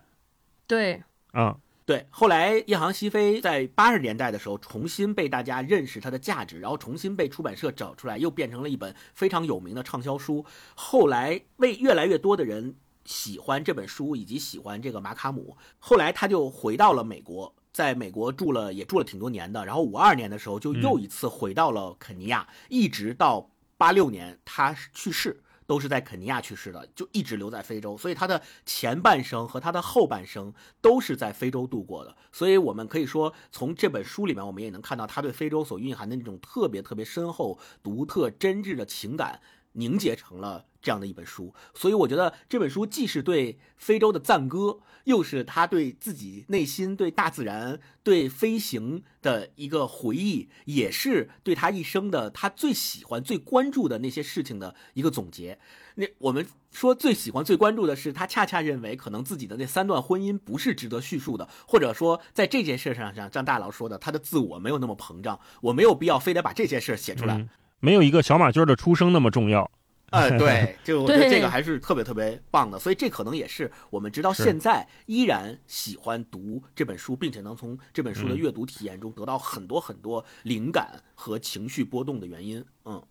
[0.67, 1.57] 对，啊，
[1.89, 2.07] 对。
[2.11, 10.45] 后来《夜航西飞》在八十年代的时候重新被大家认识它的价值，然后重新被出版社找出来，又变成了一本非常有名的畅销书。
[10.75, 17.55] 后来为越来越多的人喜欢这本书以及喜欢这个马卡姆，后来他就回到了美国。
[17.73, 30.51] 在美国住了也住了挺多年的，然后五二年的时候就又一次回到了肯尼亚，一直到八六年他去世都是在肯尼亚去世的，就一直留在非洲，所以他的前半生和他的后半生
[30.81, 32.17] 都是在非洲度过的。
[32.33, 39.43] 所以我们可以说，从这本书里面，我们也能看到他对非洲所蕴含的那种特别特别深厚、独特、真挚的情感
[39.79, 40.67] 凝结成了。
[40.81, 55.59] 这样的一本书，所以我觉得这本书既是对非洲的赞歌，又是他对自己内心、对大自然、对飞行的一个回忆，也是对他一生的他最喜欢、最关注的那些事情的一个总结。
[55.97, 67.49] 那我们说最喜欢、最关注的是，他恰恰认为可能自己的那三段婚姻不是值得叙述的，或者说在这件事上上，像大佬说的，他的自我没有那么膨胀，我没有必要非得把这些事写出来，
[67.81, 69.71] 没有一个小马驹的出生那么重要。
[70.11, 82.65] 哎，对，就我觉得这个还是特别特别棒的，所以这可能也是我们直到现在依然喜欢读这本书，并且能从这本书的阅读体验中得到很多很多灵感和情绪波动的原因。
[82.87, 83.03] 嗯，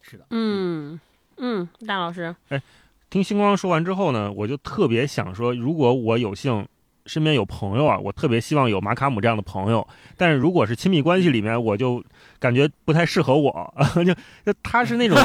[0.00, 1.00] 是的，嗯
[1.38, 2.62] 嗯，大老师，哎。
[3.10, 6.66] 听星光说完之后呢，我就特别想说，如果我有幸。
[7.06, 9.86] 身边有朋友啊，我特别希望有马卡姆这样的朋友。
[10.16, 12.02] 但是如果是亲密关系里面，我就
[12.38, 13.74] 感觉不太适合我。
[14.04, 14.14] 就
[14.44, 15.16] 就他是那种，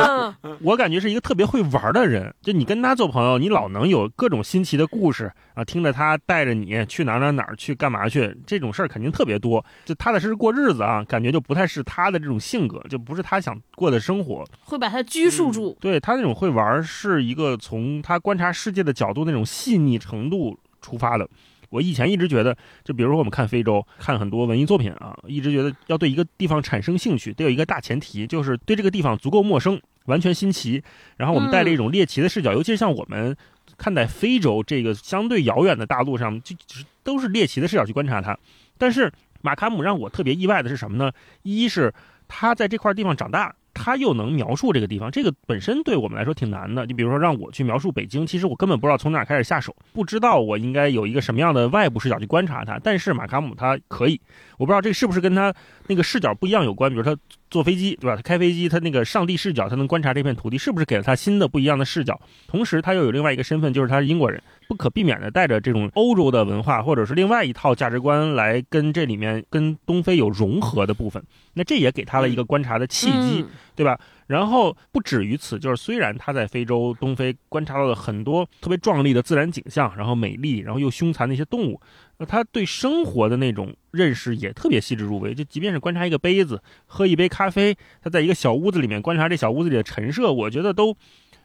[0.62, 2.32] 我感觉是一个特别会玩的人。
[2.42, 9.64] 就你跟他做朋友，你老能有各种新奇的故事啊，听着他带着你去哪哪哪去干嘛去，这种事儿肯定特别多。
[9.84, 14.44] 就踏踏实实过日子啊，感觉就不太是他的这种性格，就不是他想过的生活。
[14.62, 15.76] 会把他拘束住。
[15.80, 20.56] 对他那种会玩，是一个从他观察世界的角度那种细腻程度。
[20.86, 21.28] 出发的，
[21.70, 30.80] 我以前一直觉得，就比如说我们看非洲，看很多文艺作品啊，一直觉得要对一个地方产生兴趣，得有一个大前提，就是对这个地方足够陌生，完全新奇。
[31.16, 33.36] 然后我们带着一种猎奇的视角，尤其是像我们
[33.76, 36.54] 看待非洲这个相对遥远的大陆上，就
[37.02, 38.38] 都是猎奇的视角去观察它。
[38.78, 41.10] 但是马卡姆让我特别意外的是什么呢？
[41.42, 41.92] 一是
[42.28, 43.52] 他在这块地方长大。
[43.76, 46.86] 他又能描述这个地方，这个本身对我们来说挺难的。
[46.86, 52.80] 你比如说让我去描述北京，其实我根本不知道从哪开始下手，不知道我应该有一个什么样的外部视角去观察它。
[52.82, 54.20] 但是马卡姆他可以，
[54.58, 55.54] 我不知道这是不是跟他
[55.86, 56.90] 那个视角不一样有关。
[56.90, 57.16] 比如他
[57.50, 58.16] 坐飞机，对吧？
[58.16, 62.18] 他开飞机，他那个上帝视角，他能观察这片土地，是不是给了他新的不一样的视角？
[62.48, 64.42] 同时他又有另外一个身份，就是他是英国人。
[64.68, 71.22] 不可避免的带着这种欧洲的文化，或者是另外一套价值观来跟这里面跟东非有融合的部分，
[71.54, 73.98] 那这也给他了一个观察的契机，对吧？
[74.26, 81.80] 然后不止于此，就是虽然他在非洲东非观察到了很多特别壮丽的自然景象，然后美丽，然后又凶残的一些动物，
[82.18, 85.32] 那他对生活的那种认识也特别细致入微。
[85.32, 90.96] 就即便是观察一个杯子，喝一杯咖啡，他在一个小屋子里面观察这小屋子里的陈设，我觉得都，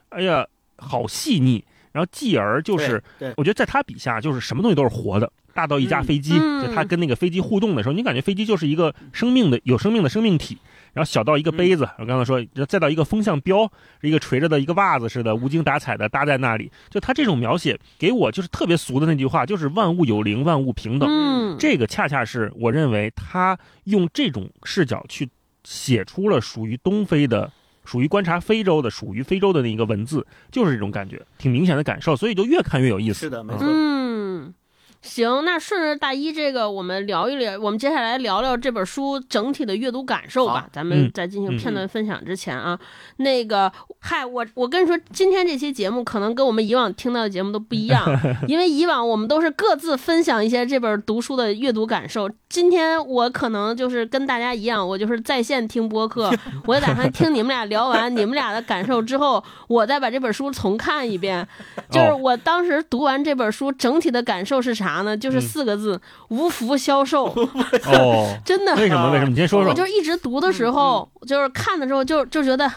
[0.09, 1.63] 哎呀，好细腻。
[1.91, 3.01] 然后继而就是，
[3.37, 10.57] 我觉得在他笔下就是什么东西都是活的，大到一架飞机，就他跟那个飞机互动的时候，你感觉飞机就是一个生命的、有生命的生命体。
[10.93, 16.69] 然后小到一个杯子，我刚才说，再到一个风向标，一个垂着的一个袜子似的，无精打采的搭在那里。
[16.89, 21.09] 就他这种描写，给我就是特别俗的那句话，就是万物有灵，万物平等。
[21.09, 25.29] 嗯，这个恰恰是我认为他用这种视角去
[25.63, 27.49] 写出了属于东非的。
[27.85, 33.19] 属于观察非洲的，属于非洲的那一个文字，就是这种感觉，挺明显的感受，所以就越看越有意思。
[33.21, 33.67] 是的，没错。
[33.67, 34.53] 嗯。
[35.01, 37.59] 行，那顺着大一这个，我们聊一聊。
[37.59, 40.67] 我们接下来聊聊这本书整体的阅读感受吧。
[40.71, 42.79] 咱们在进行片段分享之前啊，
[43.17, 48.05] 那个，嗨，我我跟你说，今天这期节目可能跟我们以往听到的节目都不一样，
[48.47, 52.29] 因为以往我们都是各自分享一些这本读书的阅读感受。
[52.47, 56.31] 今天我可能就是跟大家一样，我就是在线听播客，
[56.67, 61.47] 我打算听你们俩聊完你们俩的感受之后，我再把这本书重看一遍。
[61.89, 64.90] 就是我当时读完这本书，整体的感受是啥？
[64.95, 65.15] 啥呢？
[65.15, 65.99] 就是四个字：
[66.29, 67.25] 无福消受。
[67.85, 68.75] 哦，真的？
[68.75, 69.11] 为什么？
[69.11, 69.29] 为什么？
[69.29, 69.69] 你先说说。
[69.69, 72.69] 我就一直读的时候，就是看的时候，就就觉得。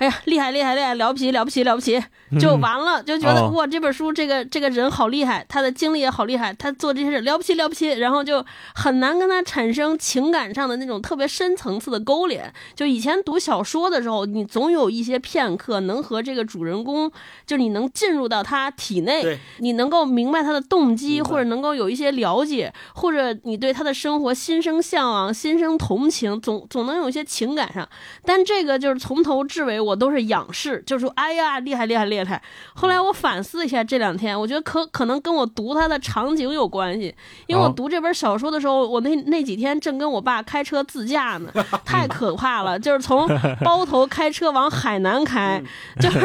[0.00, 2.02] 哎呀，厉害厉害厉害，了不起了不起了不起，
[2.40, 8.42] 就完了，就觉得哇，这本书这个这个人好厉害，他的经历也好厉害，他做这些事了不起了不起，然后就
[8.74, 12.50] 很难跟他产生情感上的那种特别深层次的勾连。
[12.74, 17.10] 就以前读小说的时候，你总有一些片刻能和这个主人公，
[17.46, 27.86] 就是你能进入到他体内，你能够明白他的动机，或者能够有一些了解，或者你对他的生活心生向往、心生同情，总总能有一些情感上。
[28.24, 29.78] 但这个就是从头至尾。
[29.89, 32.40] 我都是仰视，就说哎呀厉害厉害厉害。
[32.74, 37.14] 后来我反思一下，这两天我觉得可可能跟我读他的场景有关系，
[37.46, 41.52] 因为我读这本小说的时候，我那那几天正跟我爸开车自驾呢
[41.84, 43.28] 太可怕了，就是从
[43.64, 45.62] 包头开车往海南开，
[46.00, 46.18] 就是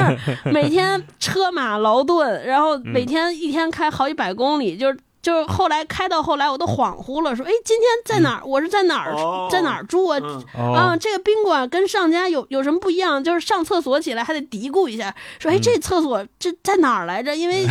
[0.45, 4.97] 每天车马劳顿，然后每天一天开好几百公里，就是。
[5.26, 8.46] 就是后来开到后来，我都恍惚了，说：“哎，今天在哪儿？
[8.46, 9.12] 我是在哪儿？
[9.50, 10.20] 在哪儿住啊？
[10.56, 13.24] 啊，这个宾馆跟上家有有什么不一样？
[13.24, 17.36] 就是上厕所起来还得嘀咕一下，说：哎，这厕所这在哪儿来着？
[17.36, 17.66] 因为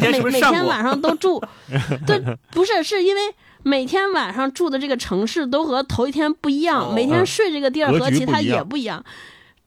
[0.00, 1.38] 每每天晚上都住，
[2.06, 2.18] 对，
[2.52, 3.20] 不是，是因为
[3.62, 9.04] 每天晚上住的这个城市都和头一天不一样，每天睡这个地儿和其他也不一样。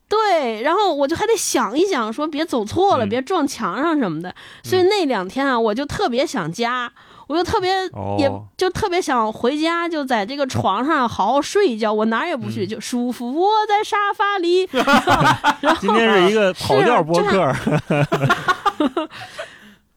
[0.10, 4.34] 对，然后我就还得想一想，说别走错了，别撞墙上什么的。
[4.63, 6.91] 所以那两天啊，我就特别想家。”
[7.27, 7.69] 我就特别，
[8.17, 14.65] 也就特别想回家，就在这个床上好好睡一觉，我哪儿也不去，就舒服窝在沙发里。
[15.61, 17.53] 然后今天是一个跑调播客，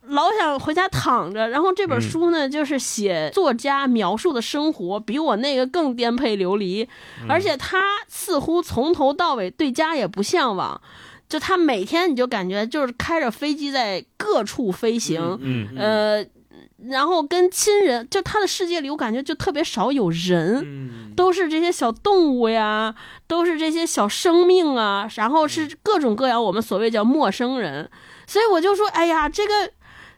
[0.08, 1.48] 老想回家躺着。
[1.48, 6.88] 然后这本书呢，就是写作家描述的生活，比我那个更颠沛流离，
[7.28, 10.80] 而且他似乎从头到尾对家也不向往，
[11.28, 15.38] 就他每天你就感觉就是开着飞机在各处飞行，
[15.78, 16.26] 呃。
[16.89, 22.95] 然后跟亲人，就他的世界里，我感觉就特别少有人，都是这些小动物呀，
[23.26, 27.91] 都是这些小生命啊，然后是各种各样我们所谓叫陌生人，
[28.26, 29.53] 所以我就说，哎呀，这个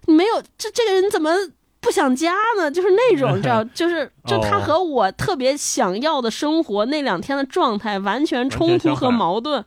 [0.07, 1.31] 没有这这个人怎么？
[1.83, 9.65] 不想家呢，就是那种，你知道，就是 就他和我特别想要的生活那两天的状态完全冲突和矛盾。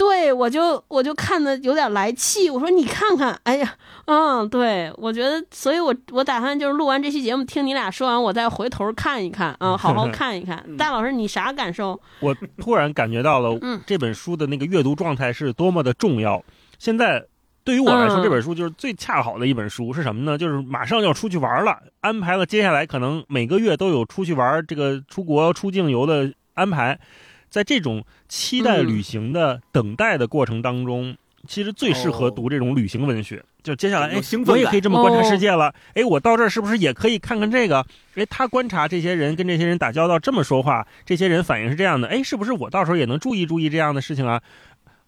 [0.00, 3.74] 对我就我就看的有点来气，我说你看看，哎呀，
[4.06, 10.64] 嗯，对我觉得，所以我我打算就是录完这期节目，听你俩说完，我再回头看一看，嗯，好好看一看。
[10.78, 12.00] 戴老师，你啥感受？
[12.20, 16.42] 我突然感觉到了，这本书的那个阅读状态是多么的重要。
[16.78, 17.22] 现在。
[17.62, 20.38] 对于我来说，这本书就是最恰好的一本书，是什么呢？
[20.38, 26.98] 就是马上要出去玩了，安排了接下来可能每个月都有出去玩、这个出国出境游的安排。
[27.50, 33.44] 在这种期待旅行的等待的过程当中，其实最适合读这种旅行文学。
[33.62, 35.74] 就接下来，哎，我也可以这么观察世界了。
[35.92, 37.84] 哎，我到这儿是不是也可以看看这个？
[38.14, 42.08] 哎，他观察这些人跟这些人打交道这么说话，这些人反应是这样的。
[42.08, 44.40] 哎，是不是我到时候也能注意注意这样的事情啊？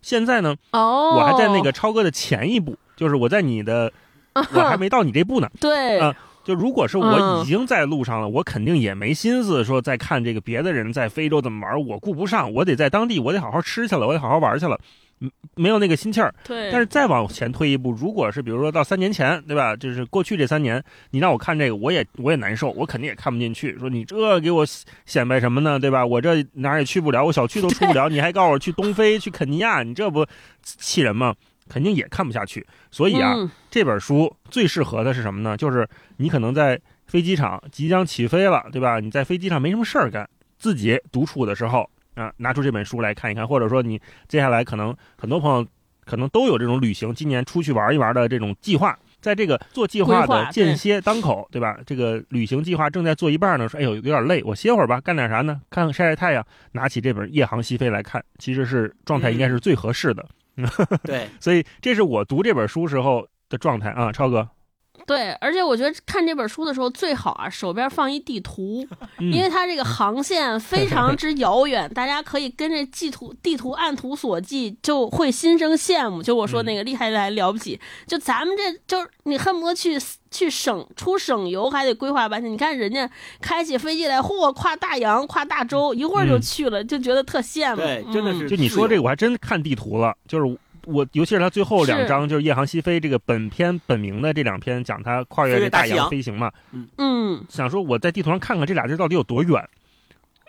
[0.02, 3.90] 现在呢，哦，我还在那个超哥的前一步，就是我在你的，
[4.34, 5.48] 我还没到你这步呢。
[5.58, 6.14] 对，啊，
[6.44, 14.78] 就如果是我已经在路上了，我肯定也没心思说再看这个别的人在非洲怎么玩，我顾不上，我得在当地，我得好好吃去了，我得好好玩去了。
[15.54, 16.68] 没有那个心气儿，对。
[16.72, 19.76] 但是再往前推一步，如果是比如说到三年前，对吧？
[19.76, 20.82] 就是过去这三年，
[21.12, 23.78] 你让我看这个，我也我也难受，我肯定也看不进去。
[23.78, 24.66] 说你这给我
[25.06, 25.78] 显摆什么呢？
[25.78, 26.04] 对吧？
[26.04, 30.26] 我这哪儿也去不了，我小区都出不了，你还告诉我去东非、去肯尼亚，你这不
[30.64, 31.36] 气人吗？
[31.72, 32.66] 肯定也看不下去。
[32.90, 33.34] 所以啊，
[33.70, 35.56] 这本书最适合的是什么呢？
[35.56, 39.00] 就是你可能在飞机场即将起飞了，对吧？
[39.00, 41.88] 你在飞机上没什么事儿干，自己独处的时候。
[42.14, 43.98] 啊，拿出这本书来看一看，或者说你
[44.28, 45.66] 接下来可能很多朋友
[46.04, 51.78] 可能都有这种旅行，今年出去玩一玩的这种计划，在这个做计划的间歇当口，对吧？
[51.86, 55.58] 这个旅行计划正在做一半呢，说哎呦有点累，我歇会儿吧，干点啥呢？
[55.70, 60.28] 看看晒晒太阳，拿起这本《夜航西飞》来看，其实是状态应该是最合适的。
[61.04, 64.48] 对，所以这是我读这本书时候的状态啊，超哥。
[65.04, 68.86] 对，而且我觉得看这本书的时候最好啊，手边放一地图，
[69.18, 76.22] 因为它这个航线非常之遥远，大家可以跟着地图地图按图索骥，就会心生羡慕。
[76.22, 79.98] 就我说那个厉害来了不起，就咱们这就是你恨不得去
[80.30, 87.76] 去省出省游还得规划半天，你看人家开起飞机来，嚯，跨大洋跨大洲，一会儿就去了，就觉得特羡慕。
[87.76, 88.48] 对，真的是。
[88.48, 90.56] 就你说这个，我还真看地图了，就是。
[90.86, 96.50] 我尤其是他最后两章，就是《夜航西飞》这个本篇本名的这两篇，讲他跨越这大洋飞行嘛。
[96.72, 99.68] 嗯嗯，想说我在地图上看看这俩地儿到底有多远。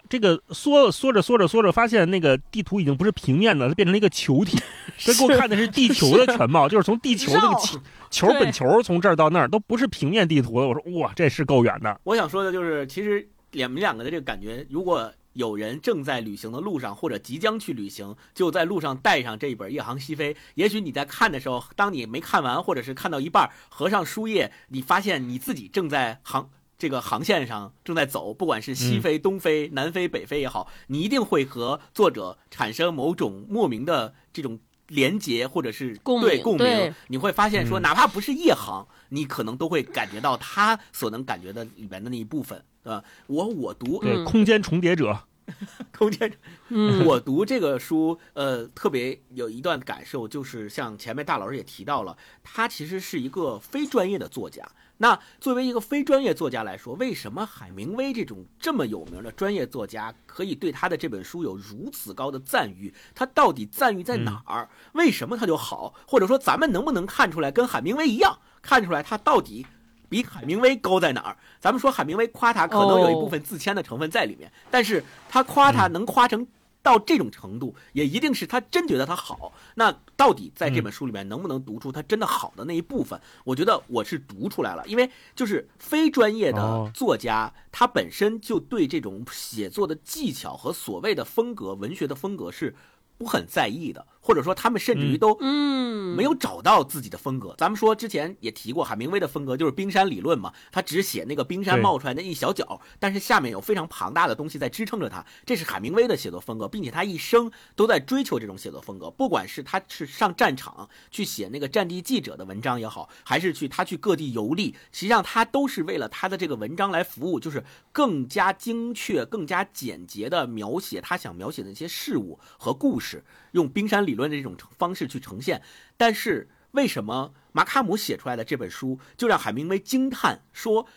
[0.09, 4.59] 这个缩缩着缩着缩着，发现那个地图已经不是平面的，它变成了一个球体。
[5.05, 7.79] 他给我看的是地球的全貌，就是从地球那个球
[8.11, 10.67] 球本球从这儿到那儿都不是平面地图了。
[10.67, 11.99] 我说哇，这是够远的。
[12.03, 15.11] 我想说的就是，其实两们两个的这个感觉，如果。
[15.33, 20.33] 有人正在旅行的路上，或者即将去旅行，就在路上带上这一本《夜航西飞》。
[20.55, 36.93] 也许你在看的时候，当你没看完，或者是看到一半，合上书页，你发现你自己正在航这个航线上正在走，不管是西飞、东飞、南飞、北飞也好，你一定会和作者产生某种莫名的这种连结，或者是共对共鸣。
[37.07, 42.63] 你会发现说，哪怕不是夜航，你可能都会感觉到他所能感觉的里面的那一部分。
[42.83, 45.17] 啊，我我读对空间重叠者，
[45.91, 46.31] 空间，
[47.05, 54.67] 我读这个书，呃，特别有一段感受，就是像前面大老师也提到了，他其实是一个非专业的作家。
[54.97, 62.93] 那作为一个非专业作家来说，为什么海明威这种这么有名的专业作家可以对他的这本书有如此高的赞誉？
[63.13, 64.69] 他到底赞誉在哪儿？
[64.93, 65.93] 为什么他就好？
[66.07, 69.65] 或者说，咱们能不能看出来，跟海明威一样，看出来他到底？
[70.13, 71.37] 比海明威高在哪儿？
[71.59, 76.45] 咱们说海明威夸他，可能有一部分自谦的成分在里面，但是他夸他能夸成
[76.83, 79.51] 到这种程度，也一定是他真觉得他好。
[79.73, 83.19] 那到底在这本书里面能不能读出他真的好的那一部分？
[83.43, 92.75] 我觉得我是读出来了，因为就是非专业的作家，他本身就对这种写作的技巧和所谓的风格、文学的风格是。
[93.15, 97.53] 不很在意的，或者说他们甚至于都嗯没有找到自己的风格。
[97.57, 109.11] 咱们说之前也提过，海明威的风格就是冰山理论嘛，他只写那个冰山冒出来的一小角，但是下面有非常庞大的东西在支撑着他，这是海明威的写作风格，并且他一生都在追求这种写作风格。
[109.11, 123.23] 不管是他是上战场去写那个战地记者的文章也好，还是去他去各地游历，实际上他都是为了他的这个文章来服务，就是更加精确、更加简洁的描写他想描写的那些事物和故事。
[123.51, 125.61] 用冰山理论的这种方式去呈现，
[125.97, 130.87] 但是为什么马卡姆写出来的这本书就让海明威惊叹说：“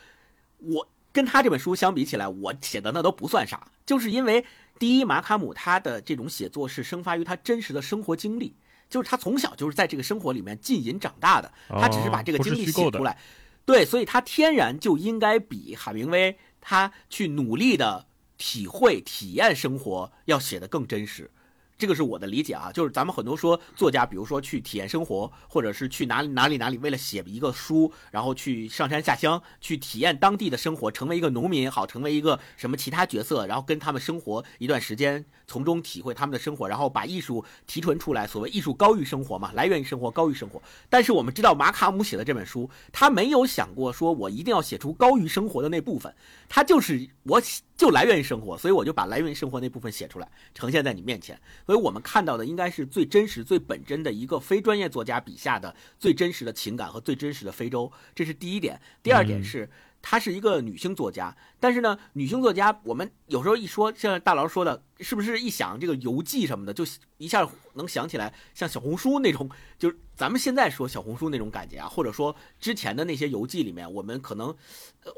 [0.59, 4.45] 我跟他这本书相比起来，我写的那都不算啥。”就是因为
[4.79, 8.57] 第一，马卡姆他的这种写作是生发于他真实的生活经历，
[8.89, 13.19] 就是他从小就是在这个生活里面浸淫长大的，他只是把这个经历写出来。
[13.65, 18.07] 对，所以他天然就应该比海明威他去努力的
[18.39, 21.31] 体会、体验生活要写的更真实。
[21.79, 38.27] 这个是我的理解啊，就是咱们很多说作家，比如说去体验生活，或者是去哪里哪里哪里，为了写一个书，然后去上山下乡，去体验当地的生活，成为一个农民也好，成为一个什么其他角色，然后跟他们生活一段时间，从中体会他们的生活，然后把艺术提纯出来。
[38.27, 40.63] 所谓艺术高于生活嘛，来源于生活，高于生活。
[40.89, 46.15] 但是我们知道马卡姆写的这本书，他没有想过说我一定要写出高于生活的那部分，
[46.49, 47.41] 他就是我
[47.77, 51.39] 就来源于生活，所以我就把来源于生活那部分写出来，呈现在你面前。
[51.67, 58.81] 所以我们看到的应该是最真实、最本真的一个非专业作家笔下的最真实的情感和最真实的非洲，这是第一点。
[59.03, 59.69] 第二点是，
[60.01, 66.83] 她是一个女性作家，但是呢，女性作家我们有时候一说，像大佬说的，是不是一想这个游记什么的，就
[67.19, 74.57] 一下能想起来像小红书那种，就是咱们现在说小红书那种感觉啊，或者说之前的那些游记里面，我们可能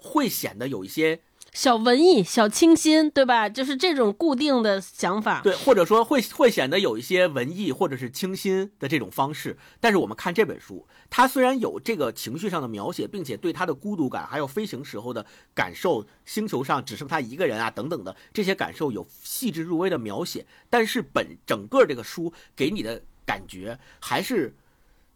[0.02, 1.20] 会显得有一些。
[1.53, 3.49] 小文艺、小清新，对吧？
[3.49, 9.59] 就是这种固定的想法，对，或者说会会显得有一些文艺或者是清新的这种方式。
[9.80, 24.55] 但是我们看这本书，它虽然有这个情绪上的描写，并且对他的孤独感，还有飞行时候的感受，星球上只剩他一个人啊等等的这些感受有细致入微的描写，但是本整个这个书给你的感觉还是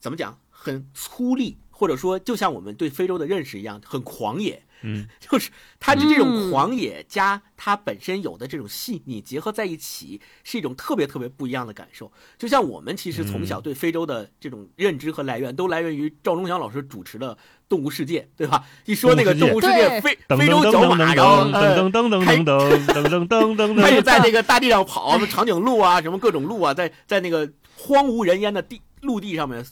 [0.00, 4.64] 怎么讲，很粗粝，或者说就像我们对非洲的认识一样，很狂野。
[4.82, 12.10] 嗯， 就是他的这种狂野加他本身有的这种细腻结合在一起，是一种特别特别不一样的感受。
[12.38, 17.34] 就像我们其实从小对非洲的这种认知和来源，都来源于赵忠祥老师主持的
[17.68, 18.64] 《动物世界》，对吧？
[18.84, 29.64] 一说那个《动物世界》，非非洲角马，然后噔噔噔噔噔噔噔噔噔，开始在那个大地上跑，什么长颈鹿啊，什么各种鹿啊，在在那个荒无人烟的地陆地上面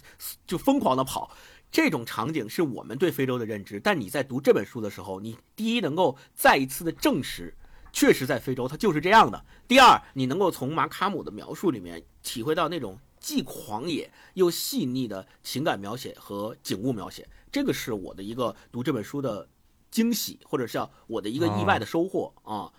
[0.47, 1.31] 就疯狂的跑。
[1.71, 7.55] 这种场景是我们对非洲的认知，但你在读这本书的时候，你第一能够再一次的证实，
[7.93, 9.45] 确实在非洲它就是这样的。
[9.69, 19.49] 第二，你能够从马卡姆的描述里面体会到那种既狂野又细腻的情感描写和景物描写，这个是我的一个读这本书的
[19.91, 22.73] 惊喜，或者叫我的一个意外的收获啊。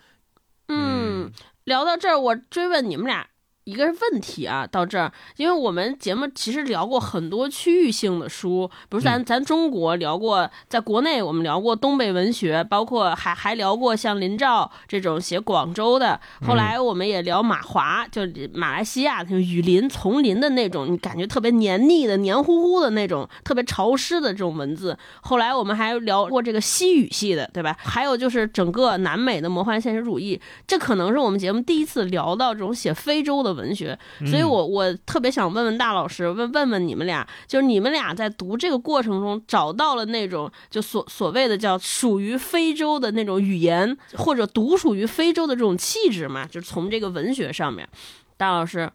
[0.68, 1.32] 嗯，
[1.64, 3.31] 聊到这儿，我追问你们俩。
[3.66, 24.98] 一个问题啊，到这儿，因为我们节目其实聊过很多区域性的书，比如咱咱中国聊过，在国内我们聊过东北文学，包括还还聊过像林兆这种写广州的，后来我们也聊马华，就马来西亚就雨林丛林的那种，你感觉特别黏腻的、黏糊糊的那种，特别潮湿的这种文字。
[25.22, 27.78] 后来我们还聊过这个西语系的，对吧？
[27.78, 33.51] 还有就是整个南美的魔幻现实主义，这可能是我们节目第一次聊到这种写非洲的。
[33.54, 46.46] 文学，所以我我特别想问问大老师，问问问你们俩，就是你们俩在读这个过程中找到了那种就所所谓的叫属于非洲的那种语言，或者独属于非洲的这种气质嘛？
[46.46, 47.88] 就是从这个文学上面，
[48.38, 48.90] 大老师，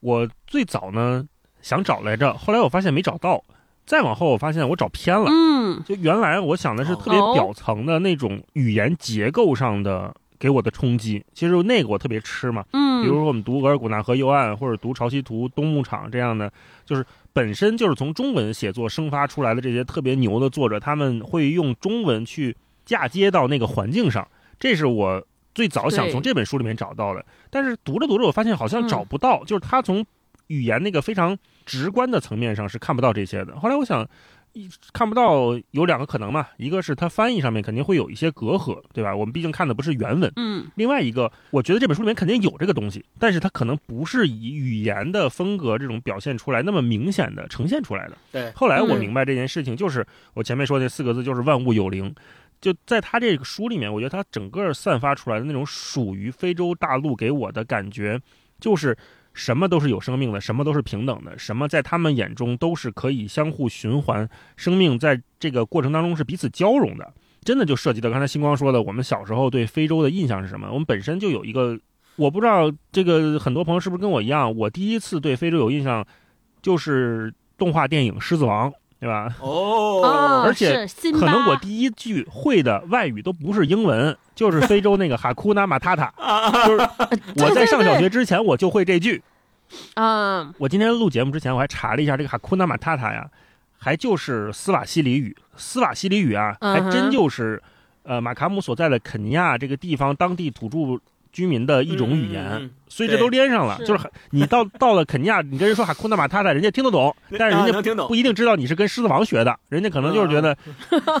[0.00, 1.24] 我最早呢
[1.60, 3.42] 想找来着，后来我发现没找到，
[3.86, 10.14] 再往后我发现我找偏了，嗯，就原来我想的是特别表层的那种语言结构上的。
[10.40, 16.50] 给我的冲击，其实那个我特别吃嘛，嗯，比如说我们读额尔古纳河右岸，或者读潮汐图、东牧场这样的，
[16.86, 24.26] 就是本身就是从中文写作生发出来的这些特别牛的作者，他们会用中文去嫁接到那个环境上，
[24.58, 25.22] 这是我
[25.54, 27.22] 最早想从这本书里面找到的。
[27.50, 30.02] 但是读着读着，我发现好像找不到，就是他从
[30.46, 31.36] 语言那个非常
[31.66, 33.60] 直观的层面上是看不到这些的。
[33.60, 34.08] 后来我想。
[34.52, 39.14] 一看不到有两个可能嘛，一个是它翻译上面肯定会有一些隔阂，对吧？
[39.14, 40.32] 我们毕竟看的不是原文。
[40.36, 40.68] 嗯。
[40.74, 48.16] 另外一个，我觉得这本书里面肯定有这个东西，但是它可能不是以语言的风格这种表现出来那么明显的呈现出来的。
[48.32, 48.50] 对。
[48.56, 52.14] 后来我明白这件事情，就是我前面说那四个字，就是万物有灵。
[52.60, 58.20] 就在他这个书里面，我觉得他整个散发出来的那种属于非洲大陆给我的感觉，
[58.58, 58.96] 就是。
[59.40, 67.10] 什么都是有生命的，什么都是平等的，什么在他们眼中都是可以相互循环，生命在这个过程当中是彼此交融的。
[67.42, 70.68] 真的就涉及到刚才星光说的，我们小时候对非洲的印象是什么？
[70.70, 71.80] 我们本身就有一个，
[72.16, 76.06] 我不知道这个很多朋友是不是跟我一样，我第一次对非洲有印象
[76.60, 78.70] 就是动画电影《狮子王》。
[79.00, 79.34] 对吧？
[79.40, 80.86] 哦，而且
[81.18, 86.12] 可能我第一句会的外语都不是英文，就是非洲那个 哈库纳马塔塔，
[86.66, 86.88] 就是
[87.42, 89.22] 我在上小学之前我就会这句，
[89.94, 93.28] 啊，我今天录节目之前，我还查了一下这个哈库纳马塔塔呀，
[93.78, 95.36] 还就是斯瓦西里语。
[95.56, 97.62] 斯瓦西里语啊，还真就是
[98.02, 101.00] 呃马卡姆所在的肯尼亚这个地方当地土著
[101.32, 103.78] 居民的一种语言，所以这都连上了。
[103.84, 110.56] 就是你到到了肯尼亚，你跟人说哈库纳马塔塔，人家听得懂，但是人家不一定知道你是跟狮子王学的，人家可能就是觉得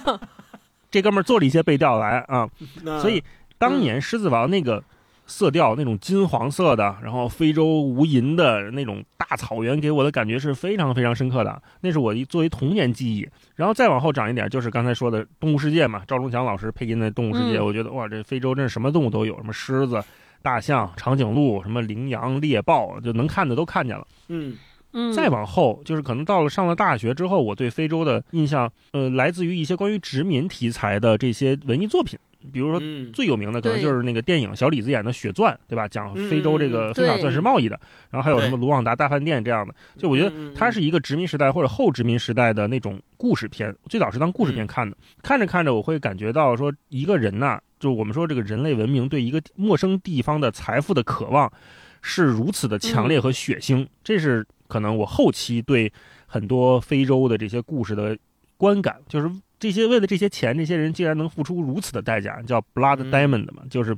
[0.90, 2.48] 这哥们儿做了一些背调来啊。
[3.00, 3.22] 所以
[3.58, 4.82] 当年狮子王那个。
[5.30, 11.62] 色调那种金黄色的，然后非洲无垠的那种大草原，给我的感觉是非常非常深刻的。
[11.82, 13.26] 那是我一作为童年记忆。
[13.54, 20.02] 然后再往后长一点，就是刚才说的《动物世界》嘛，赵忠祥老师配音的《动物世界》，我觉得哇，这非洲真是什么动物都有，什么狮子、
[20.42, 24.04] 大象、长颈鹿，什么羚羊、猎豹，就能看的都看见了。
[24.28, 24.56] 嗯
[24.92, 25.12] 嗯。
[25.12, 32.18] 再往后，就是可能到了上了大学之后，我对非洲的印象，呃，来自于一些关于殖民题材的这些文艺作品。
[32.52, 32.80] 比如说
[33.12, 35.86] 最有名的可能就是那个电影小李子演的《血钻》，对吧？
[35.86, 37.78] 讲非洲这个非法钻石贸易的。
[38.10, 44.96] 然后还有什么卢旺达大饭店这样的，就我觉得它是一个殖民时代或者后殖民时代的那种故事片，最早是当故事片看的。
[45.22, 51.52] 看着看着，我会感觉到说，一个人呐，就我们说这个人类文明对一个陌生地方的财富的渴望
[52.00, 53.86] 是如此的强烈和血腥。
[54.02, 55.92] 这是可能我后期对
[56.26, 58.16] 很多非洲的这些故事的
[58.56, 59.30] 观感，就是。
[59.60, 63.94] 这些为了这些钱，这些人竟然能付出如此的代价，叫 Blood Diamond 嘛，就是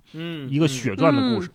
[0.51, 1.49] 一个血钻的故事。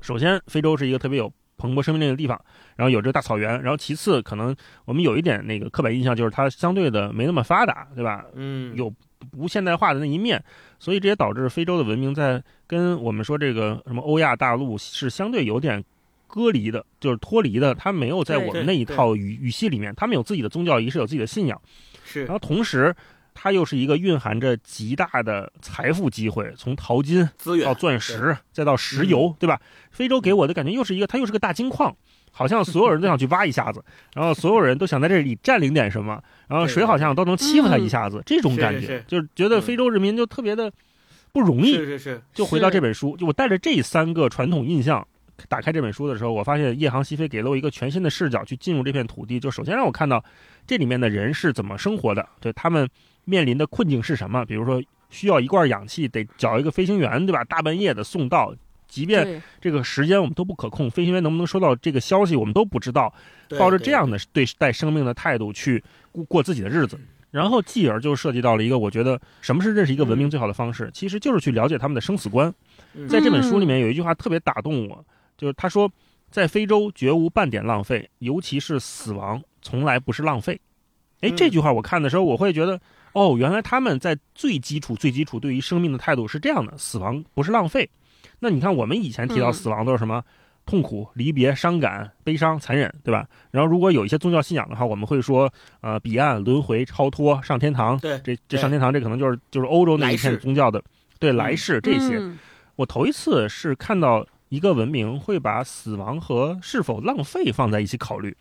[0.00, 2.40] 首先，非洲是一个特别有蓬勃生命力的地方，
[2.74, 4.56] 然后有这个大草原，然后其次，可能
[4.86, 8.24] 我们有一点那个刻板印象，就是它相对的没那么发达，对吧？
[8.34, 8.90] 嗯，有
[9.30, 10.42] 不现代化的那一面，
[10.78, 15.84] 所以这也导致非洲的文明在跟我们说这个什么欧亚大陆是相对有点
[16.26, 21.60] 隔离的，就是脱离的，它没有在我们那一套语语系里面，他们有自己的宗教仪式，有自己的信仰，
[22.06, 22.96] 是，然后同时。
[23.34, 29.60] 它又是一个蕴含着极大的财富机会，从淘金资源到钻石，再到石油，对吧？
[29.90, 31.94] 非洲给我的感觉又是一个，它又是个大金矿，
[32.30, 33.82] 好像所有人都想去挖一下子，
[34.14, 40.70] 然后所有人都想在这里占领点什么，然后谁好像都能欺负他一下子，这种感觉就是觉得非洲人民就特别的
[41.32, 41.74] 不容易。
[41.74, 42.22] 是是是。
[42.34, 45.06] 就回到这本书，就我带着这三个传统印象
[45.48, 49.40] 打开这本书的时候，我发现夜航西飞给了我一个全新的视角去进入这片土地。
[49.40, 50.22] 就首先让我看到
[50.66, 52.88] 这里面的人是怎么生活的，就他们。
[53.30, 54.44] 面临的困境是什么？
[54.44, 57.44] 比如说，需要一罐氧气，得找一个飞行员，对吧？
[57.44, 58.52] 大半夜的送到，
[58.88, 63.14] 即便这个时间我们都不可控，飞行员能不能收到这个消息，我们都不知道。
[63.56, 66.98] 抱着这样的对待生命的态度去过过自己的日子，
[67.30, 72.52] 然后继而就涉及到了一个，我觉得什么是认识一个文明最好的方式，其实就是去了解他们的生死观。
[73.08, 75.04] 在这本书里面有一句话特别打动我，
[75.38, 75.90] 就是他说，
[76.30, 80.60] 在非洲绝无半点浪费，尤其是死亡从来不是浪费。
[81.20, 82.80] 哎，这句话我看的时候，我会觉得。
[83.12, 87.88] 哦，原来他们在最基础、最基础对于生命的态度是这样的：死亡不是浪费。
[88.38, 90.22] 那你看，我们以前提到死亡都是什么？
[90.66, 93.26] 痛苦、离别、伤感、悲伤、残忍，对吧？
[93.50, 97.98] 然后如果有一些宗教信仰的话，我们会说，呃，彼岸、轮回、超脱、上天堂。
[97.98, 100.80] 对，这这上天堂，这可能就是就是欧洲那一片宗教的，
[101.18, 102.22] 对来世这些。
[102.76, 108.36] 我头一次是看到一个文明会把死亡和是否浪费放在一起考虑，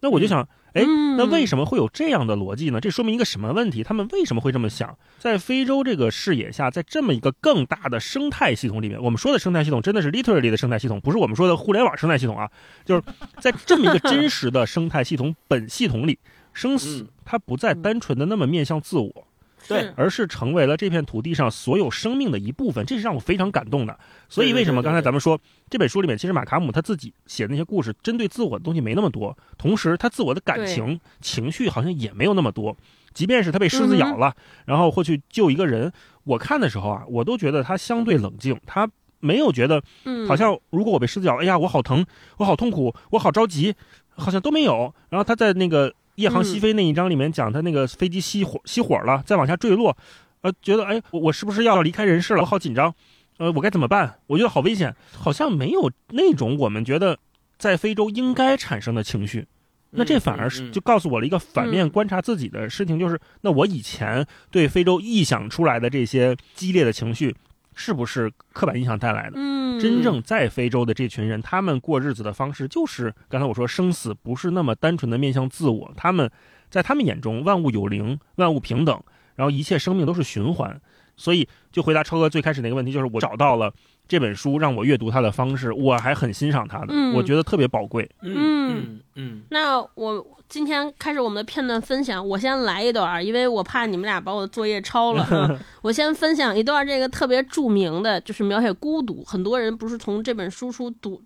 [0.00, 0.48] 那我就想。
[0.74, 0.84] 哎，
[1.16, 2.80] 那为什么会有这样的逻辑呢？
[2.80, 3.82] 这说明一个什么问题？
[3.82, 4.96] 他们为什么会这么想？
[5.18, 12.50] 在非洲这个视野下，在这么一个更大的生态系统里面，我们说的生态系统真的是 literally 的生态系统，不是我们说的互联网生态系统啊。
[12.84, 13.02] 就是
[13.40, 16.18] 在这么一个真实的生态系统 本系统里，
[16.52, 19.27] 生死它不再单纯的那么面向自我。
[19.68, 23.98] 对，而是成为了这片土地上所有生命的一部分，这是让我非常感动的。
[24.28, 25.38] 所以，为什么刚才咱们说
[25.68, 32.76] 这本书里面，其实马卡姆他自己写的那些故事，针对自我的东西没那么多，同时他自我的感情情绪好像也没有那么多。
[33.12, 35.92] 即便是他被狮子咬了，然后会去救一个人，
[36.24, 38.88] 我看的时候啊，我都觉得他相对冷静，他
[39.20, 39.82] 没有觉得，
[40.26, 42.06] 好像如果我被狮子咬，哎呀，我好疼，
[42.38, 43.74] 我好痛苦，我好着急，
[44.10, 44.94] 好像都没有。
[45.10, 45.92] 然后他在那个。
[46.18, 49.96] 夜航西飞那一章里面讲他那个飞机熄火熄火了，再往下坠落，
[50.40, 52.40] 呃，觉得哎，我我是不是要离开人世了？
[52.40, 52.92] 我好紧张，
[53.38, 54.18] 呃，我该怎么办？
[54.26, 57.18] 我觉得好危险，好像没有那种我们觉得
[57.56, 59.46] 在非洲应该产生的情绪。
[59.90, 67.34] 那这反而是就告诉我了一个反面观察自己的事情，就是那我以前对非洲臆想出来的这些激烈的情绪。
[67.78, 69.34] 是不是刻板印象带来的？
[69.36, 75.92] 嗯，真正在非洲的这群人，他们过日子的方式就是刚才我说，生死不是那么单纯的面向自我。
[75.96, 76.28] 他们
[76.68, 79.00] 在他们眼中，万物有灵，万物平等，
[79.36, 80.80] 然后一切生命都是循环。
[81.18, 83.70] 所以，就回答超哥最开始那个问题，就是我找到了。
[84.06, 88.08] 这本书让我阅读它的方式，我还很欣赏它的，我觉得特别宝贵。
[88.22, 95.60] 嗯嗯，那我今天开始我们的片段分享，我先来一段，因为我怕你们俩把我的作业抄了。
[95.82, 99.22] 我先分享一段这个特别著名的，就是描写孤独。
[99.24, 101.22] 很多人不是从这本书书读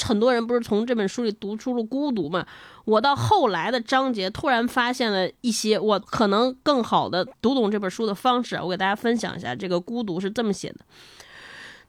[0.00, 2.46] 很多人不是从这本书里读出了孤独嘛？
[2.84, 9.54] 我到后来的章节突然发现了一些我可能更好的读懂这本书的方式，我给大家分享一下。
[9.54, 10.80] 这个孤独是这么写的：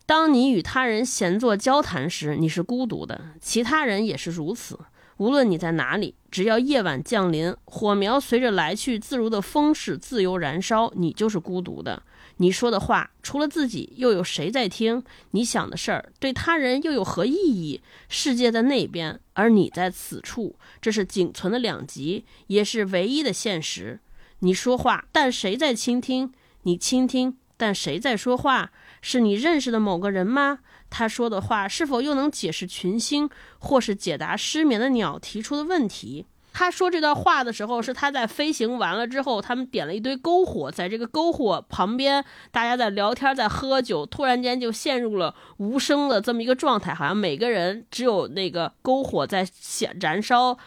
[0.05, 4.77] 当你与他人闲坐交谈时，你是孤独的；其他人也是如此。
[5.17, 12.01] 无论你在哪里，只要夜晚降临，火苗随着来去自如的风势自由燃烧，你就是孤独的。
[12.43, 15.01] 你说的话，除了自己，又有谁在听？
[15.31, 17.81] 你想的事儿，对他人又有何意义？
[18.09, 24.01] 世界在那边，而你在此处，这是仅存的两极，也是唯一的现实。
[24.39, 26.33] 你说话，但谁在倾听？
[26.63, 28.73] 你倾听，但谁在说话？
[29.01, 30.59] 是你认识的某个人吗？
[30.89, 36.25] 他说的话是否又能解释群星，或是解答失眠的鸟提出的问题？
[36.53, 50.57] 他说这段话的时候，是他在飞行完了之后，他们点了一堆篝火，在这个篝火旁边，大家在聊天，在喝酒，突然间就陷入了无声的这么一个状态，好像每个人只有那个篝火在显燃烧，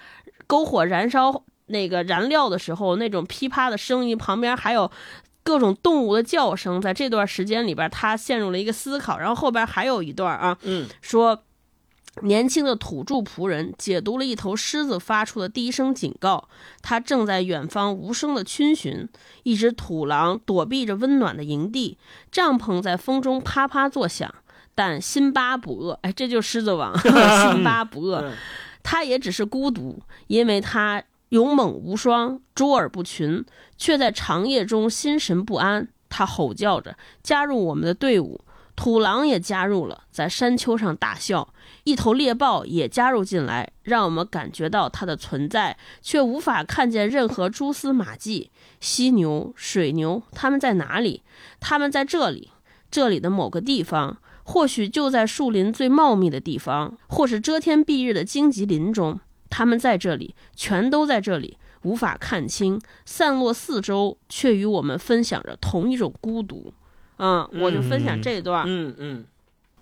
[0.48, 4.90] 篝火燃烧那个燃料的时候，那种噼啪的声音，旁边还有
[5.44, 11.44] 各种动物的叫声，在这段时间里边，他陷入了一个思考，然后后边还有一段啊，嗯，说。
[12.22, 16.48] 年轻的土著仆人解读了一头狮子发出的第一声警告，
[16.80, 19.08] 它正在远方无声的逡巡。
[19.42, 21.98] 一只土狼躲避着温暖的营地，
[22.32, 24.34] 帐篷在风中啪啪作响。
[24.74, 28.32] 但辛巴不饿，哎，这就是狮子王， 辛巴不饿。
[28.82, 33.44] 他也只是孤独，因为他勇猛无双，卓尔不群，
[33.76, 35.88] 却在长夜中心神不安。
[36.08, 38.40] 他吼叫着加入我们的队伍，
[38.76, 41.52] 土狼也加入了，在山丘上大笑。
[41.84, 48.50] 一头猎豹也加入进来，让我们感觉到它的存在，却无法看见任何蛛丝马迹。
[48.78, 51.22] 犀牛、水牛，它们在哪里？
[51.58, 52.50] 它们在这里，
[52.90, 59.18] 这里的某个地方，或许就在树林最茂密的地方，或是遮天蔽日的荆棘林中。
[59.48, 66.74] 它们在这里，全都在这里，无法看清，散落四周，却与我们分享着同一种孤独。
[67.18, 68.64] 嗯，我就分享这一段。
[68.66, 69.24] 嗯嗯。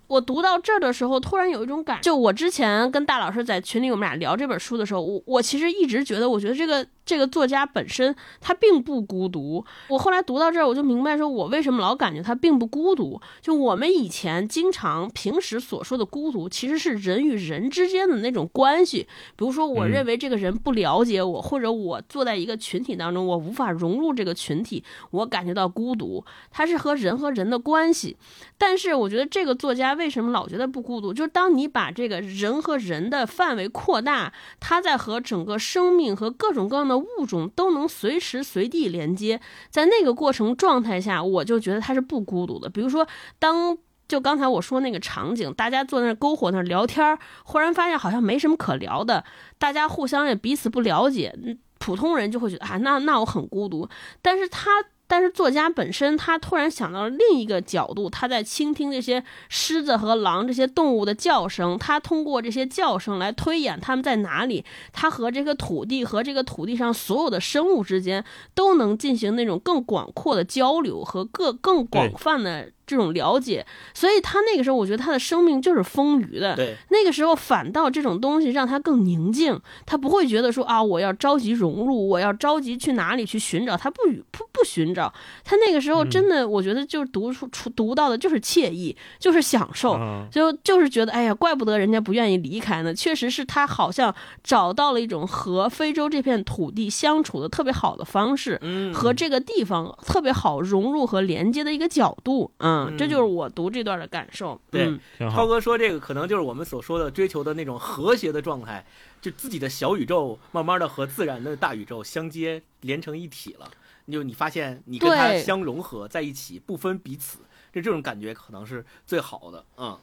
[0.07, 6.85] 我读到这儿的时候，突然有一种感，就我之前跟大老师在群里，我们俩聊这本书的时候，我我其实一直觉得，我觉得这个。
[7.05, 9.63] 这个作家本身他并不孤独。
[9.89, 13.21] 我后来读到这儿，我就明白说，我为什么老感觉他并不孤独。
[13.41, 19.07] 就我们以前经常平时所说的孤独，其实是人与人之间的那种关系。
[19.35, 26.25] 比如说，我认为这个人不了解我，或者我坐在一个群体当中，我无法融入这个群体，我感觉到孤独。
[26.49, 28.17] 他是和人和人的关系。
[28.57, 31.13] 但是我觉得这个作家为什么老觉得不孤独？
[31.13, 36.94] 就是当你把这个人和人的范围扩大，他在和整个生命和各种各样的。
[36.97, 39.39] 物种都能随时随地连接，
[39.69, 42.69] 在那个过程状态下，我就觉得他是不孤独的。
[42.69, 43.07] 比如说，
[43.39, 43.77] 当
[44.07, 49.23] 就刚才我说那个场景，大家坐那篝火那聊天，忽然发现好像没什么可聊的，
[49.57, 51.33] 大家互相也彼此不了解，
[51.79, 53.87] 普通人就会觉得啊，那那我很孤独。
[54.21, 54.69] 但是他。
[55.07, 72.71] 但是作家本身，他突然想到了另一个角度，他在倾听这些狮子和狼这些动物的叫声，他通过这些叫声来推演他们在哪里，他和这个土地和这个土地上所有的生物之间都能进行那种更广阔的交流和各更广泛的。
[72.85, 76.55] 这种了解，所以他那个时候，我觉得他的生命就是丰腴的。
[76.55, 83.97] 对，那个时候反倒这种东西让他更宁静，他不会觉得说啊，我要着急融入，我要着急去哪里去寻找，他不
[84.31, 85.11] 不不寻找。
[85.43, 89.97] 他那个时候真的，我觉得就是读出出读到的就是惬意，就是享受，
[90.31, 92.93] 就就是觉得哎呀，怪不得人家不愿意离开呢。
[92.93, 94.13] 确实是他好像
[94.43, 102.74] 找到了一种和非洲这片土地相处的特别好的方式，嗯和这个地方特别好融入和连接的一个角度，嗯。
[102.75, 104.59] 嗯，这就是我读这段的感受。
[104.69, 108.85] 对，超哥说这个可能就是我们所说的追求的那种和谐的状态，
[109.21, 113.69] 就自己的小宇宙慢慢的和自然的大宇宙相接连成一体了。
[114.11, 117.39] 就你发现你跟它相融合在一起，不分彼此，
[117.73, 119.65] 就这种感觉可能是最好的。
[119.77, 119.97] 嗯。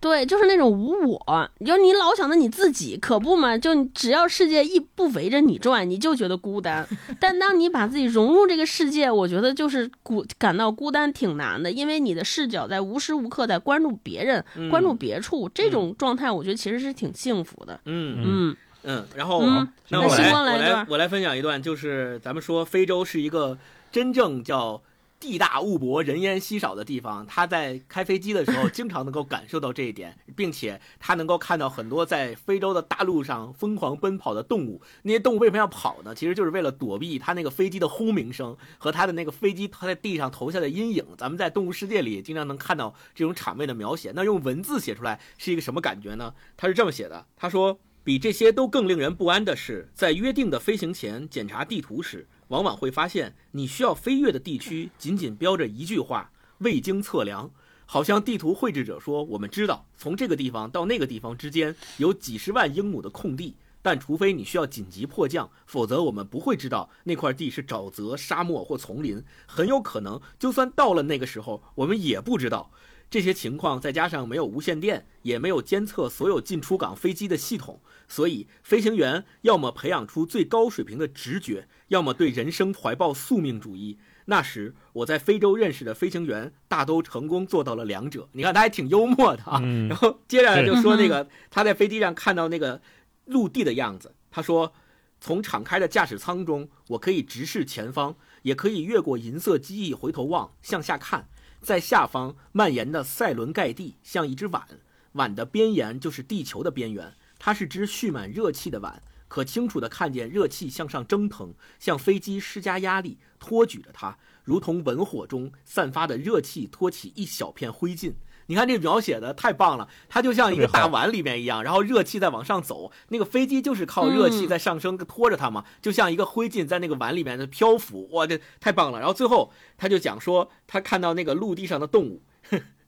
[0.00, 3.58] 对，就是那种无我，就你老想着你自己，可不嘛？
[3.58, 6.86] 就只要世界一不围着你转，你就觉得孤单。
[7.18, 17.80] 但当你把自己融入这个世界，我觉得就是孤感到孤单挺难的，因为你的视角在无时无刻在关注别人，关注别处，这种状态我觉得其实是挺幸福的。
[17.84, 19.04] 嗯嗯嗯。
[19.16, 19.42] 然后
[19.88, 23.58] 那我来我来我来分享一段，就是咱们说非洲是一个
[23.90, 24.80] 真正叫
[25.20, 34.80] 地大物博、人烟稀少的地方，他在开飞机的时候，经常能够感受到这一点，并且他能够看到很多在非洲的大陆上疯狂奔跑的动物。
[35.02, 36.14] 那些动物为什么要跑呢？
[36.14, 41.04] 其实就是为了躲避他那个飞机的轰鸣声和他的那个飞机他在地上投下的阴影。
[41.16, 44.12] 咱们在动物世界里经常能看到这种场面的描写。
[44.14, 46.32] 那用文字写出来是一个什么感觉呢？
[46.56, 52.28] 他是这么写的：他说，比这些都更令人不安的是，在约定的飞行前检查地图时。
[52.48, 57.50] 往往会发现，你需要飞跃的地区仅仅标着一句话“未经测量”，
[57.84, 69.22] 好像地图绘制者说：“我们知道，从这个地方到那个地方之间有几十万英亩的空地，但除非你需要紧急迫降，否则我们不会知道那块地是沼泽、沙漠或丛林。
[69.46, 72.70] 很有可能，就算到了那个时候，我们也不知道。”
[73.10, 83.98] 这些情况再加上没有无线电，也没有监测所有进出港飞机的系统，所以飞行员要么培养出最高水平的直觉，要么对人生怀抱宿命主义。
[84.26, 88.28] 那时我在非洲认识的飞行员大都成功做到了两者。
[88.32, 89.58] 你看他还挺幽默的啊。
[89.88, 92.82] 然后接下来就说那个他在飞机上看到那个
[93.24, 94.14] 陆地的样子。
[94.30, 94.74] 他说，
[95.18, 101.30] 从敞开的驾驶舱中，我可以直视前方，也可以越过银色机翼回头望，向下看。
[101.60, 104.66] 在下方蔓延的塞伦盖蒂像一只碗，
[105.12, 107.14] 碗的边沿就是地球的边缘。
[107.38, 118.14] 它是只蓄满热气的碗，可清楚地看见热气向上蒸腾，向飞机施加压力，托举着它，如同文火中散发的热气托起一小片灰烬。
[118.48, 128.98] 你看这描写的太棒了，它就像一个大碗里面一样，然后热气在往上走，那个飞机就是靠热气在上升拖着它嘛，就像一个灰烬在那个碗里面的漂浮，哇，这太棒了。
[128.98, 132.22] 然后最后他就讲说，他看到那个陆地上的动物，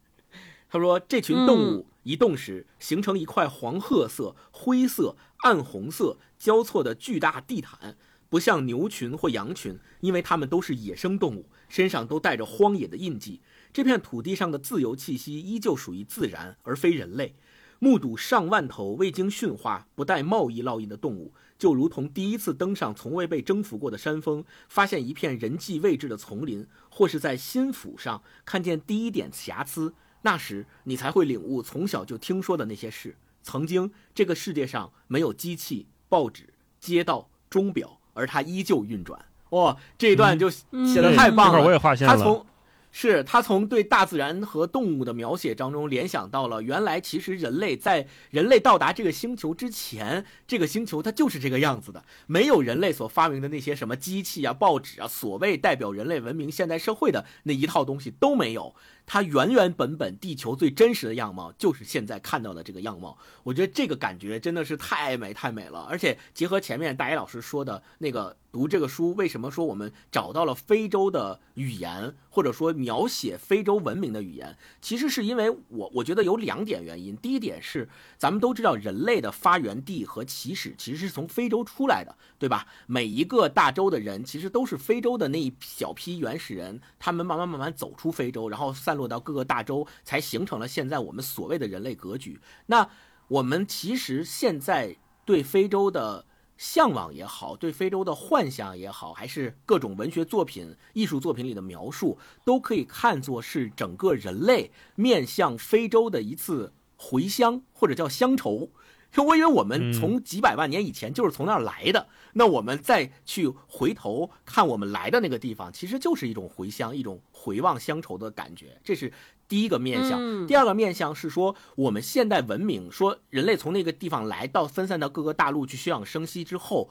[0.71, 7.97] 他说这群动物移动时形成一块黄褐色、灰色、暗红色交错的巨大地毯，
[8.31, 13.43] 不像牛群或羊群，因为它们都是野生动物，身上都带着荒野的印记。
[13.73, 17.35] 这片土地上的自由气息依旧属于自然，而非人类。
[17.79, 29.95] 目睹上万头未经驯化、不带贸易烙印的动物，就如同第一次登上从未被征服过的山峰，发现一片人迹未知的丛林，或是在心腹上看见第一点瑕疵。
[30.23, 33.17] 那时，你才会领悟从小就听说的那些事。
[33.43, 39.25] 曾经，这个世界上没有机器、报纸、街道、钟表，而它依旧运转。
[39.51, 41.65] 哇，这一段就写的太棒了！
[41.65, 42.15] 我也发现了。
[42.15, 42.45] 他从
[42.93, 58.75] 是他从对大自然和动物的描写当中联想到了，原来其实人类在人类到达这个星球之前，这个星球它就是这个样子的，没有人类所发明的那些什么机器啊、报纸啊，所谓代表人类文明现代社会的那一套东西都没有。
[59.07, 65.81] 它原原本本地球最真实的样貌就是现在看到的这个样貌，我觉得这个感觉真的是太美太美了。
[65.91, 77.17] 而且结合前面大一老师说的那个读这个书，为什么说我们找到了非洲的语言，或者说描写非洲文明的语言，其实是因为我我觉得有两点原因。
[77.17, 82.69] 第一点是咱们都知道人类的发源地和起始其实是从非洲出来的，对吧？
[82.87, 89.00] 每一个大洲的人其实都是非洲的那一小批原始人，他们慢慢慢慢走出非洲，然后散。
[89.01, 92.39] 落到各个大洲，才形成了现在我们所谓的人类格局。
[92.67, 92.87] 那
[93.29, 94.95] 我们其实现在
[95.25, 96.27] 对非洲的
[96.59, 108.71] 向往也好，对非洲的幻想也好，还是各种文学作品、艺术作品里的描述，都可以看作是整个人类面向非洲的一次回乡，或者叫乡愁。
[109.17, 118.81] 我以为我们从几百万年以前就是从那儿来的，那我们再去回头看我们来的那个地方，其实就是一种回乡，一种回望乡愁的感觉。
[118.85, 119.13] 这是
[119.49, 120.47] 第一个面相。
[120.47, 126.89] 第二个面相是说，我们现代文明，说人类从那个地方来到分散到各个大陆去休养生息之后。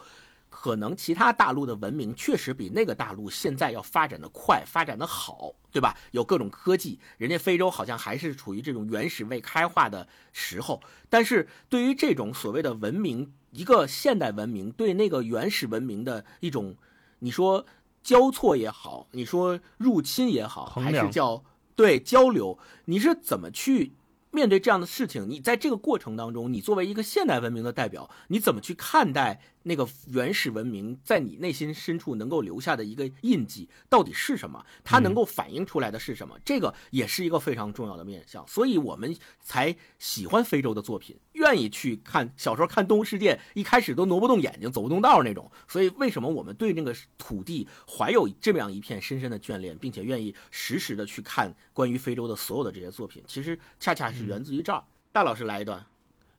[0.50, 5.96] 可能其他大陆的文明确实比那个大陆现在要发展的快，发展的好，对吧？
[6.12, 10.82] 有各种科技，人家非洲好像还是处于这种原始未开化的时候。
[11.10, 16.76] 但是对于这种所谓的文明，一个现代文明对那个原始文明的一种，
[17.20, 17.66] 你说
[18.04, 21.44] 交错也好，你说入侵也好，还是叫
[21.76, 23.94] 对交流，你是怎么去？
[24.32, 34.66] 面对这样的事情，你在这个过程当中，你作为一个现代文明的代表，你怎么去看待那个原始文明在你内心深处能够留下的一个印记到底是什么？
[34.84, 36.38] 它能够反映出来的是什么？
[36.44, 42.32] 这个也是一个非常重要的面向，所以我们才喜欢非洲的作品，愿意去看。
[42.36, 45.50] 小时候看《动物世界》，一开始都挪不动眼睛，走不动道那种。
[45.68, 53.24] 所以为什么我们对那个土地怀有这么样一片深深的眷恋，并且愿意时时的去看关于非洲的所有的这些作品？
[53.26, 54.20] 其实恰恰是。
[54.20, 55.82] 是源自于这儿，大老师来一段。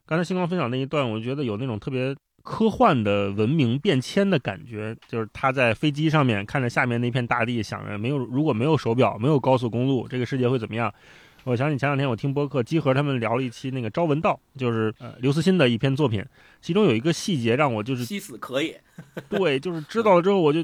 [0.04, 10.92] 刚才星光分享那一段，我觉得有那种特别科幻的文明变迁的感觉，就是他在飞机上面看着下面那片大地，想着没有如果没有手表，没有高速公路，这个世界会怎么样？
[11.44, 16.22] 我想起前两天我听播客，基和他们聊了一期那个《朝闻道》，就是呃刘慈欣的一篇作品，
[16.60, 18.78] 其中有一个细节让我就是西死可也，
[19.30, 20.62] 对，就是知道了之后我就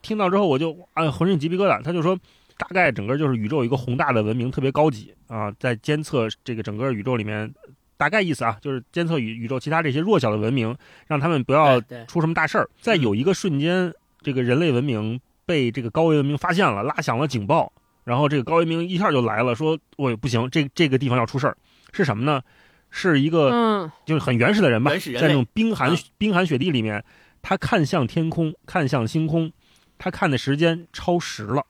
[0.00, 1.82] 听到之后我就啊浑身鸡皮疙瘩。
[1.82, 2.18] 他就说，
[2.56, 7.52] 大概整个就是宇宙一个宏大的文明特别高级啊，在监测这个整个宇宙里面，
[7.96, 10.76] 大概意思啊就是监测宇宇宙其他这些弱小的文明，
[11.06, 12.68] 让他们不要出什么大事儿。
[12.80, 13.92] 在有一个瞬间，
[14.22, 17.72] 这个人类文明被这个高维文明发现了，拉响了警报。
[18.04, 21.56] 然后这个高维文明一下就来了，说：“我不行，这这个地方要出事儿，
[21.92, 22.40] 是什么呢？
[22.88, 27.04] 是一个就是很原始的人吧，在那种冰寒冰寒雪地里面，
[27.42, 29.50] 他看向天空，看向星空，
[29.98, 31.66] 他看的时间超时了。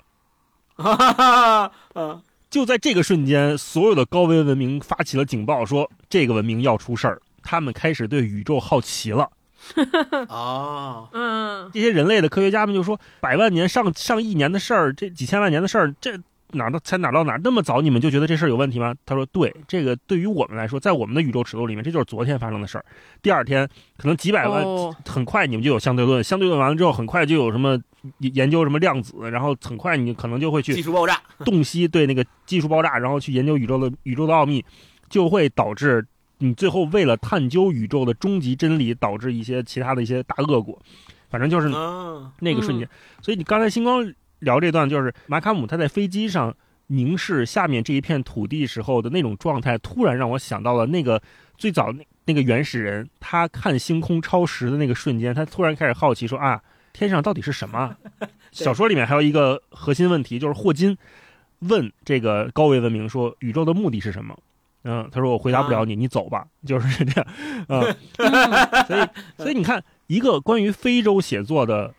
[2.56, 9.28] 就在这个瞬间，所有的高维文明发起了警报，说这个文明要出事儿，他们开始对宇宙好奇了。
[10.30, 16.18] ”哦，嗯，这些人类的科学家们就说，百万年、上上亿年的事儿，这几千万年的事儿，这
[16.52, 17.38] 哪到才哪到哪？
[17.42, 18.94] 那么早你们就觉得这事儿有问题吗？
[19.04, 22.84] 他说，对，这个对于我们来说，在我们的宇宙尺度里面，这就是昨天发生的事儿。
[23.22, 24.64] 第二天可能几百万，
[25.04, 27.78] 很快你们就有相对论，相对论完了之后，很快就有什么
[28.18, 34.64] 研究什么量子，然后很快你可能就会去技术爆炸， 洞悉对那个技术爆炸，然后去研究宇宙的宇宙的奥秘，
[35.08, 36.06] 就会导致。
[36.38, 40.78] 你最后为了探究宇宙的终极真理，导致一些其他的一些大恶果，
[41.30, 41.70] 反正就是
[42.40, 42.86] 那个瞬间。
[43.22, 44.04] 所以你刚才星光
[44.40, 46.54] 聊这段，就是马卡姆他在飞机上
[46.88, 51.20] 凝视下面这一片土地时候的那种状态，突然让我想到了那个
[51.56, 56.60] 最早那那个原始人，他看星空超时的那个瞬间，他突然开始好奇说啊，
[56.92, 57.96] 天上到底是什么？
[58.52, 60.96] 小说里面还有一个核心问题，就是霍金
[61.60, 64.36] 问这个高维文明说，宇宙的目的是什么？
[64.88, 67.26] 嗯，他说我回答不了你，你走吧， 就是这样，
[67.66, 67.82] 啊，
[68.86, 71.92] 所以所以你看，一个关于非洲写作的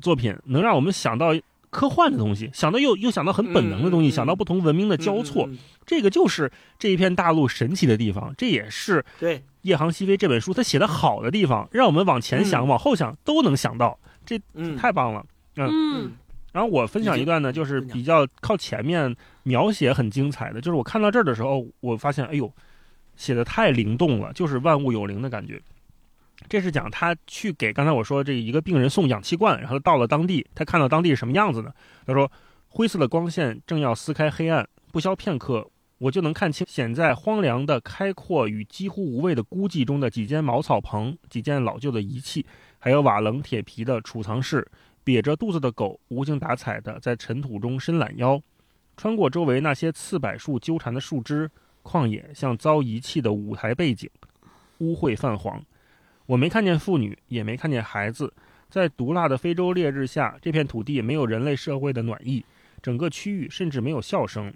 [0.00, 1.32] 作品，能让我们想到
[1.76, 5.46] 科幻的东西，想到又又想到很本能的东西，想到不同文明的交错，
[5.84, 14.40] 这个就是这一片大陆神奇的地方，这也是对《夜航西飞》这本书它写的好的地方，让我们往前想、往后想都能想到，这
[14.78, 16.12] 太棒了，嗯。
[16.52, 22.50] 然后我分享一段呢，就是比较靠前面描写很精彩的，就是我看到这儿的时候，我发现，哎呦，
[23.14, 25.60] 写的太灵动了，就是万物有灵的感觉。
[26.48, 31.74] 这是讲他去给刚才我说这一个病人送氧气罐，然后到了当地，他看到当地是什么样子的。
[32.06, 32.30] 他说，
[32.68, 35.68] 灰色的光线正要撕开黑暗，不消片刻，
[35.98, 42.46] 我就能看清显在荒凉的开阔与几乎无味的孤寂中的几间茅草棚、几件老旧的仪器，
[42.78, 44.66] 还有瓦楞铁皮的储藏室。
[45.04, 48.40] 瘪着肚子的狗无精打采地在尘土中伸懒腰，
[48.96, 51.48] 穿过周围那些刺柏树纠缠的树枝，
[51.82, 54.10] 旷野像遭遗弃的舞台背景，
[54.78, 55.64] 污秽泛黄。
[56.26, 58.32] 我没看见妇女，也没看见孩子，
[58.68, 62.44] 在毒辣的非洲烈日下，这片土地没有人类社会的暖意，
[62.82, 64.52] 整个区域甚至没有笑声。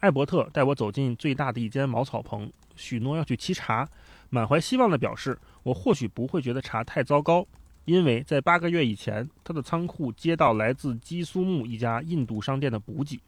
[0.00, 3.86] 艾伯特带我走进最大的一间茅草棚，许诺要去沏茶，
[4.30, 7.46] 满怀希望地表示，我或许不会觉得茶太糟糕。
[7.84, 13.20] 因为在八个月以前，他的仓库接到来自基苏木一家印度商店的补给。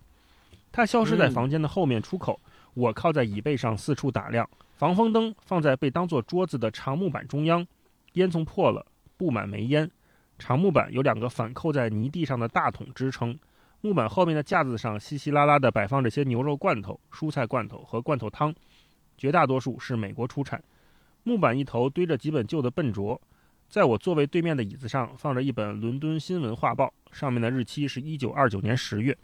[0.71, 2.41] 他消失在房间的后面出口。
[2.75, 4.49] 我靠在椅背上四处打量，
[4.83, 7.65] 防风灯放在被当作桌子的长木板中央，
[8.15, 8.85] 烟囱破了，
[9.17, 9.89] 布满煤烟。
[10.41, 13.39] 长木板有两个反扣在泥地上的大桶支撑。
[13.81, 18.53] 木板后面的架子上稀稀拉拉地摆放着些牛肉罐头、蔬菜罐头和罐头汤，
[19.17, 20.61] 绝大多数是美国出产。
[21.23, 23.23] 木板一头堆着几本旧的笨拙。
[23.69, 29.17] 在我座位对面的椅子上放着一本《伦敦新闻画报》，上面的日期是一九二九年十月。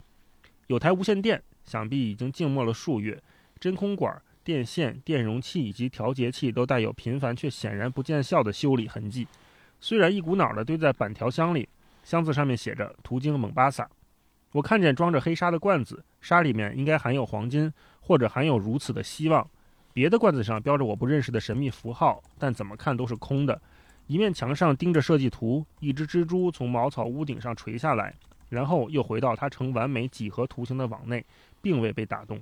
[0.67, 3.21] 有台无线电，想必已经静默了数月。
[3.59, 9.27] 真空管、电线、电容器以及调节器都带有频繁却显然不见效的修理痕迹，
[9.79, 11.69] 虽然一股脑地堆在板条箱里。
[12.03, 13.87] 箱子上面写着“途经蒙巴萨”。
[14.53, 19.47] 我看见装着黑沙的罐子，沙里面应该含有黄金，或者含有如此的希望。
[19.93, 23.61] 别的罐子上标着我不认识的神秘符号，但怎么看都是空的。
[24.07, 28.15] 一面墙上钉着设计图，一只蜘蛛从茅草屋顶上垂下来，
[28.49, 31.23] 然后又回到它呈完美几何图形的网内，
[31.61, 32.41] 并未被打动。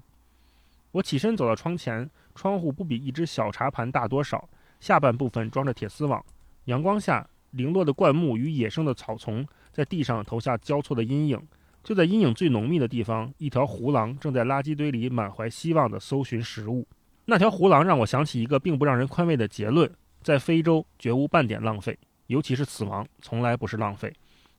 [0.98, 6.24] 我起身走到窗前，窗户不比一只小茶盘大多少，下半部分装着铁丝网。
[6.66, 11.40] 阳光下，零落的灌木与野生的草丛在地上投下交错的阴影。
[11.84, 16.88] 就在阴影最浓密的地方，一条胡狼正在垃圾堆里满怀希望地搜寻食物。
[17.26, 19.88] 那条胡狼让我想起一个并不让人宽慰的结论。
[20.24, 21.96] 在非洲绝无半点浪费，
[22.26, 24.12] 尤其是死亡，从来不是浪费。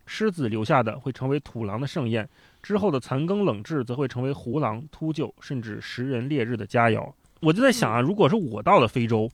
[0.06, 2.26] 狮子留下的会成为土狼的盛宴，
[2.68, 7.10] 之后的残羹冷炙则会成为胡狼秃鹫甚至食人烈日的佳肴。
[7.40, 9.26] 我就在想啊，如果是我到了非洲，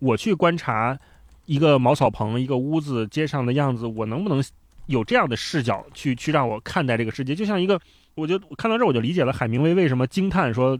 [0.00, 0.98] 我去观察
[1.46, 4.42] 一个茅草棚，一个屋子，街上的样子，我能不能
[4.86, 7.32] 有这样的视角去去让我看待这个世界？
[7.32, 7.80] 就像一个，
[8.16, 10.76] 我就看到这儿，我就理解了海明威为什么惊叹说，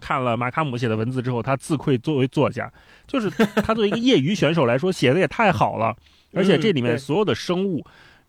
[0.00, 2.70] 看了马卡姆写的文字之后，他自愧作为作家，
[3.06, 5.96] 就是他作为一个业余选手来说，写的也太好了，
[6.34, 7.82] 而且这里面所有的生物。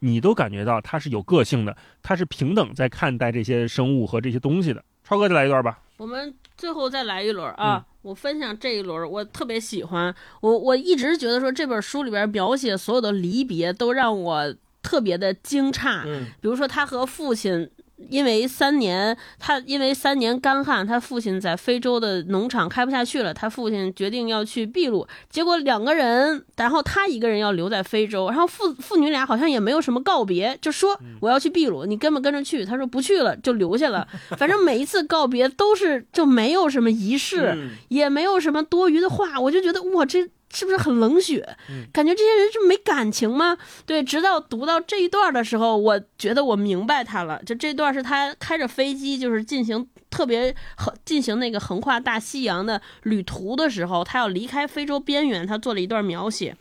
[0.03, 4.83] 你都感觉到他是有个性的，他是平等在看待这些生物和这些东西的。
[5.03, 5.79] 超哥，再来一段吧。
[5.97, 7.85] 我们最后再来一轮啊！
[8.01, 10.13] 我分享这一轮，我特别喜欢。
[10.41, 16.03] 我我一直觉得说这本书里边描写所有的离别都让我特别的惊诧。
[16.05, 17.69] 嗯，比如说他和父亲。
[18.09, 32.65] 因为三年，他因为三年干旱，他父亲在非洲的农场开不下去了，他父亲决定要去秘鲁，结果两个人，然后他一个人要留在非洲，然后父父女俩好像也没有什么告别，就说我要去秘鲁，你跟不跟着去？
[32.65, 34.07] 他说不去了，就留下了。
[34.37, 37.57] 反正每一次告别都是就没有什么仪式，
[37.89, 40.29] 也没有什么多余的话，我就觉得哇这。
[40.53, 41.57] 是不是很冷血？
[41.91, 43.57] 感觉这些人是没感情吗？
[43.85, 47.41] 对，直到读到这一段的时候，我觉得我明白他了。
[47.43, 56.55] 就这段是他开着飞机，就是进行特别横进行那个横跨大西洋的旅途的时候，他要离开非洲边缘，他做了一段描写。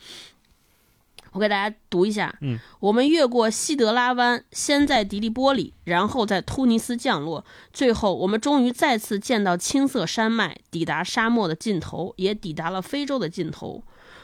[1.33, 2.35] 我给大家读一下。
[2.41, 13.83] 嗯，我们越过西德拉湾，先在迪利波里，然后在突尼斯降落，最后我们终于再次见到青色山脉，抵达沙漠的尽头，也抵达了非洲的尽头。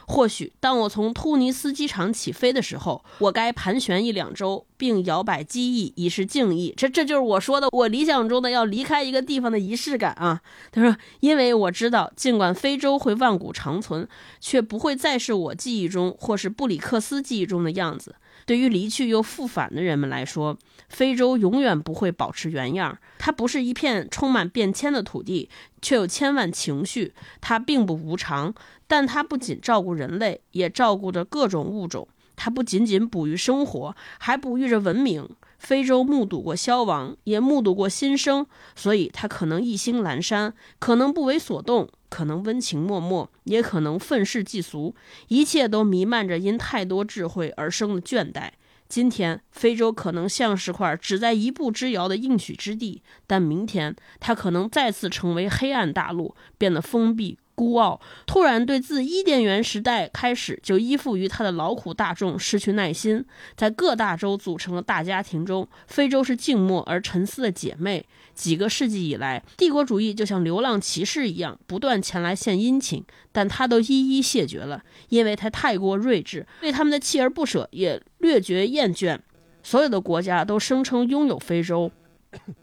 [0.09, 6.73] 或许当我从突尼斯机场起飞的时候，我该盘旋一两周，并摇摆机翼以示敬意。
[6.75, 10.41] 这这就是我说的我理想中的要离开一个地方的仪式感啊！
[10.73, 14.09] 他说：“因为我知道，尽管非洲会万古长存，
[14.41, 18.15] 却不会再是我记忆中或是布里克斯记忆中的样子。
[18.47, 20.57] 对于离去又复返的人们来说，
[20.89, 22.99] 非洲永远不会保持原样。
[23.19, 25.51] 它不是一片充满变迁的土地，
[25.83, 27.13] 却有千万情绪。
[27.43, 28.55] 它并不无常。”
[28.89, 32.09] 但它不仅照顾人类，也照顾着各种物种。
[32.35, 35.29] 它不仅仅哺育生活，还哺育着文明。
[35.59, 44.95] 非洲目睹过消亡，也目睹过新生，所以它可能意兴阑珊，可能不为所动，可能温情脉脉，也可能愤世嫉俗。
[45.27, 48.51] 一切都弥漫着因太多智慧而生的倦怠。
[48.89, 57.37] 今天，非洲可能像是块只在一步之遥的应许之地，但明天，它可能再次成为黑暗大陆，变得封闭。
[57.59, 63.25] 孤傲，突然对自伊甸园时代开始就依附于他的劳苦大众失去耐心，
[63.57, 68.07] 在各大洲组成的大家庭中，非洲是静默而沉思的姐妹。
[68.33, 73.03] 几个世纪以来，帝国主义就像流浪骑士一样，不断前来献殷勤，
[73.33, 79.19] 但他都一一谢绝了，因为他太过睿智，对他们的锲而不舍也略觉厌倦。
[79.65, 81.91] 所有的国家都声称拥有非洲。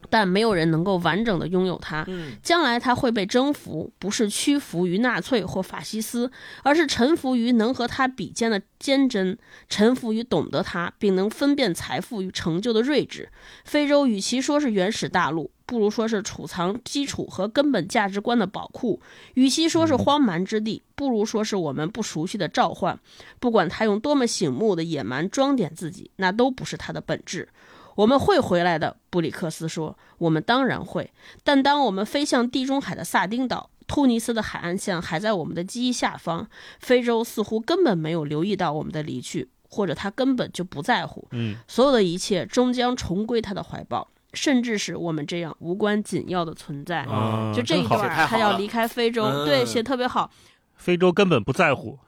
[0.09, 2.05] 但没有人能够完整的拥有它。
[2.43, 6.31] 将来它会被征服，不是屈服于纳粹或法西斯，
[6.63, 9.37] 而是臣服于能和它比肩的坚贞，
[9.67, 13.29] 臣服于懂得它并能分辨财富与成就的睿智。
[13.63, 18.99] 非洲与其说是原始大陆，不如说是储藏基础和根本价值观的宝库；
[19.33, 22.99] 与其说是荒蛮之地，不如说是我们不熟悉的召唤。
[23.39, 27.49] 不管他用多么醒目的野蛮装点自己，那都不是他的本质。
[27.95, 29.97] 我们会回来的，布里克斯说。
[30.17, 31.11] 我们当然会，
[31.43, 36.47] 但当我们飞向地中海的萨丁岛，突尼斯的海岸线还在我们的记忆下方。
[36.79, 41.27] 非洲似乎根本没有留意到我们的离去，或者他根本就不在乎。
[41.31, 47.05] 嗯，所有的一切终将重归他的怀抱，甚至是我们这样无关紧要的存在。
[47.53, 50.31] 就这一段，他要离开非洲，对，写特别好。
[50.75, 51.99] 非洲根本不在乎。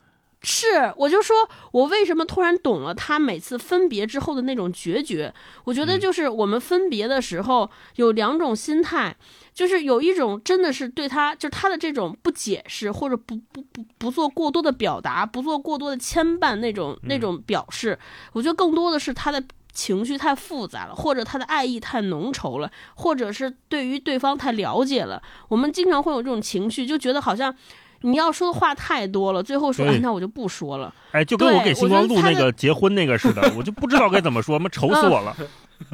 [0.50, 1.36] 是，我就说，
[1.74, 5.34] 我为什么突然懂了他每次分别之后的那种决绝？
[5.66, 9.14] 我觉得就是我们分别的时候有两种心态，
[9.54, 18.00] 就是有一种真的是对他，就是他的这种不解释或者不不不不做过多的表达，不做过多的牵绊那种那种表示。
[18.32, 19.44] 我觉得更多的是他的
[19.74, 25.22] 情绪太复杂了，或者他的爱意太浓稠了，或者是对于对方太了解了。
[25.50, 27.54] 我们经常会有这种情绪，就觉得好像。
[28.02, 30.94] 你要说的话太多了，最后说，那我就不说了。
[31.12, 35.36] 哎，就跟我给星光录那个结婚那个似的， 我就不知道该怎么说，妈愁死我了。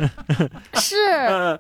[0.76, 0.96] 是，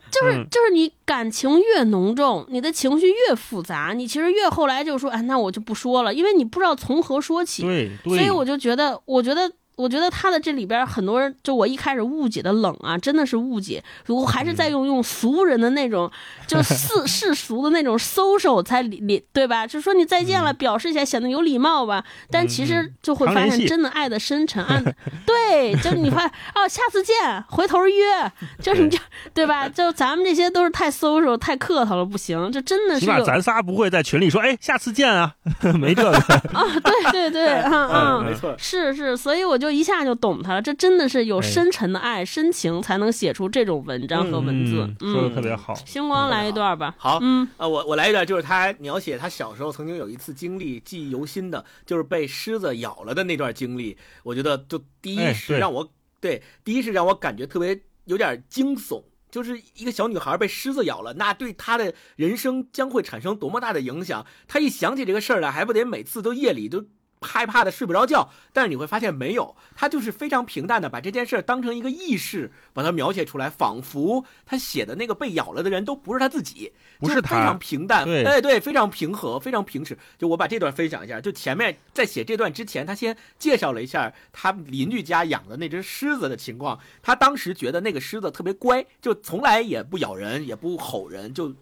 [0.09, 7.63] 就是就是你感情越浓重，你的情绪越复杂，你其实越后来就说，哎，那我就不说了，因为你不知道从何说起。
[7.63, 13.84] 对，所以我就觉得，我觉得我觉得他的这里边很多人，就我一开始误解的冷啊，真的是误解。
[14.05, 16.11] 如果还是在用用俗人的那种，
[16.45, 16.76] 就世
[17.07, 19.65] 世俗的那种 social 才礼对吧？
[19.65, 22.03] 就说你再见了，表示一下显得有礼貌吧。
[22.30, 24.79] 但其实就会发现，真的爱的深沉啊，
[25.25, 26.24] 对，就你发
[26.54, 28.32] 哦，下次见，回头约，
[28.62, 29.00] 就是你就
[29.33, 29.67] 对吧？
[29.67, 32.51] 就咱们这些都是太 social 太客套了，不行。
[32.51, 35.33] 这真的是，起码咱仨不会在群里说，哎，下次见啊，
[35.79, 39.58] 没这个啊，对对对，嗯嗯，没错，是是，所以我。
[39.63, 44.93] 就一下就懂他了，这真的是有深沉的爱、深情，才能写出这种文章和文字。
[44.99, 46.93] 说的特别好，星光来一段吧。
[46.97, 53.97] 好，嗯，呃，我我来一段，就是他描写他小时候曾经有一次经历，记忆犹新的，就是被狮子咬了的那段经历。
[54.23, 64.25] 我觉得，就第一是让我对，第一是让我感觉特别有点惊悚，就是一个小女孩被狮子咬了，那对她的人生将会产生多么大的影响。
[64.45, 66.83] 她一想起这个事儿来，还不得每次都夜里都。
[67.24, 79.97] 害怕的睡不着觉，但是你会发现没有，他就是非常平淡的把这件事当成一个轶事，把它描写出来，仿佛他写的那个被咬了的人都不是他自己，不是他，非常平淡，哎对，非常平和，非常平实。
[80.17, 86.79] 就我把这段分享一下，就前面在写这段之前，他先介绍了一下他邻居家养的那只狮子的情况。
[87.01, 91.54] 他当时觉得那个狮子特别乖，就从来也不咬人，也不吼人，就。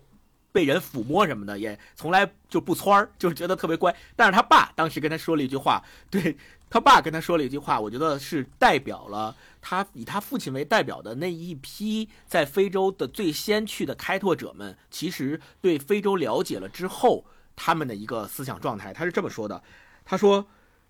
[0.51, 3.95] 被人抚摸什么的也从来就不蹿儿，就是觉得特别乖。
[4.15, 6.37] 但是他爸当时跟他说了一句话，对
[6.69, 17.25] 他爸跟他说了一句话，我觉得是代表了他以他父亲为代表的那一批在非洲的最先去的开拓者们，其实对非洲了解了之后，
[17.55, 18.93] 他们的一个思想状态。
[18.93, 19.61] 他是这么说的
[20.03, 20.47] ：“他说，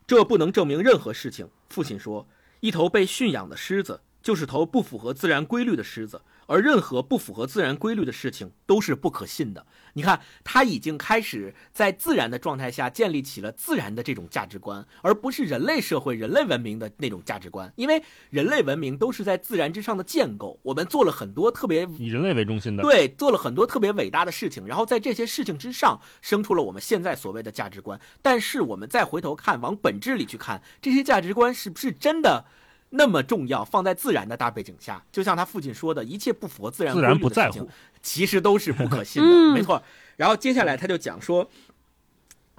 [0.07, 2.27] 这不能证明任何事情。”父亲说
[2.61, 9.65] ：“一头被驯养的狮子就是头不符合自然规律的狮子。”而任何不符合自然规律的事情都是不可信的。
[9.93, 17.71] 你看，他已经开始在自然的状态下建立起了自然的这种价值观，而不是人类社会、人类文明的那种价值观。
[17.75, 27.99] 因为人类文明都是在自然之上的建构，我们做了很多特别以人类为中心的，对，做了很多特别伟大的事情，然后在这些事情之上生出了我们现在所谓的价值观。
[28.21, 32.45] 但是我们再回头看，往本质里去看，这些价值观是不是真的？
[32.93, 37.69] 那么重要，放在自然的大背景下，就像他父亲说的，一切不符合自然自然不在乎，
[38.01, 39.81] 其实都是不可信的，没错。
[40.17, 41.49] 然后接下来他就讲说，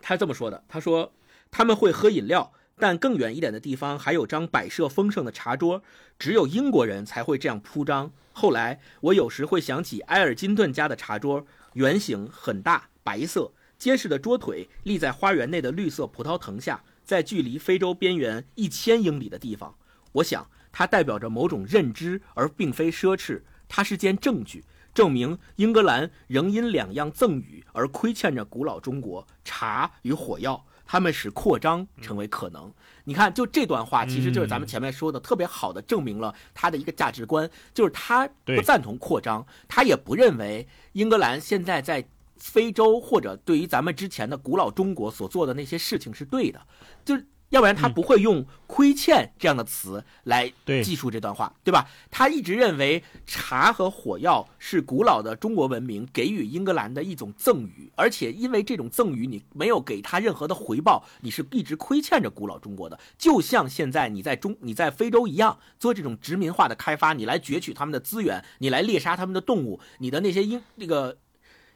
[0.00, 1.12] 他这么说的，他说
[1.50, 5.82] 他们会喝饮料，但更远一点的地方还有张摆设丰盛的茶桌，
[6.18, 8.10] 只有英国人才会这样铺张。
[8.32, 19.74] 后来我有时会想起埃尔金顿家的茶桌，圆形很大，白色，结实的桌腿立在花园内的绿色葡萄藤下，在距离非洲边缘一千英里的地方。
[20.12, 23.42] 我想，它代表着某种认知，而并非奢侈。
[23.68, 30.64] 它是件证据，证明英格兰仍因两样赠与而亏欠着古老中国茶与火药。
[30.84, 32.70] 他们使扩张成为可能。
[33.04, 42.04] 你看，就这段话，其实就是咱们前面说的，特别好的证明了他的一个价值观，就是他不赞同扩张，他也不认为英格兰现在在
[42.36, 46.60] 非洲或者对于咱们之前的古老中国所做的那些事情是对的，
[47.06, 47.26] 就是。
[47.52, 50.50] 要不然他不会用“亏欠”这样的词来
[50.82, 51.86] 记述这段话，对吧？
[52.10, 62.98] 他一直认为茶和火药是古老的中国文明给予英格兰的一种赠予，而且因为这种赠予你没有给他任何的回报，你是一直亏欠着古老中国的。
[63.18, 71.18] 就像现在你在中你在非洲一样做这种殖民化的开发，你来攫取他们的资源，你来猎杀他们的动物，你的那些英那个。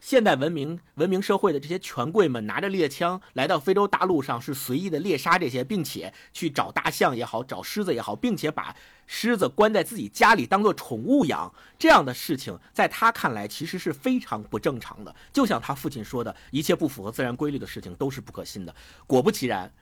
[0.00, 15.14] 现代文明文明社会的这些权贵们拿着猎枪来到非洲大陆上，是随意的猎杀这些，并且去找大象也好，找狮子也好，并且把狮子关在自己家里当做宠物养，这样的事情在他看来其实是非常不正常的。
[15.32, 18.74] 就像他父亲说的，一切不符合自然规律的事情都是不可信的。
[19.06, 19.72] 果不其然，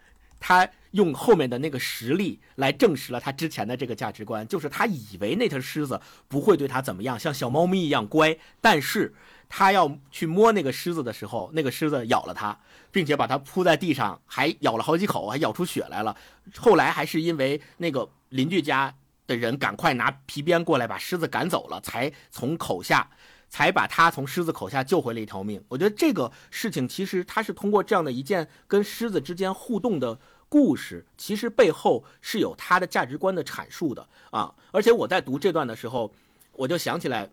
[0.41, 9.13] 他用后面的那个实例来证实了他之前的这个价值观，就是他以为那条狮子不会对他怎么样，像小猫咪一样乖，但是。
[9.57, 12.59] 他要去摸那个狮子的时候，那个狮子咬了他，
[12.91, 16.17] 并且把他扑在地上，还咬了好几口，还咬出血来了。
[16.57, 18.93] 后来还是因为那个邻居家
[19.29, 23.09] 的人赶快拿皮鞭过来把狮子赶走了，才从口下，
[23.49, 25.63] 才把他从狮子口下救回了一条命。
[25.69, 30.19] 我觉得这个事情其实他是通过这样的一件跟狮子之间互动的
[30.49, 34.53] 故事，其实背后是有他的价值观的阐述的啊。
[34.73, 36.13] 而且我在读这段的时候，
[36.55, 37.31] 我就想起来。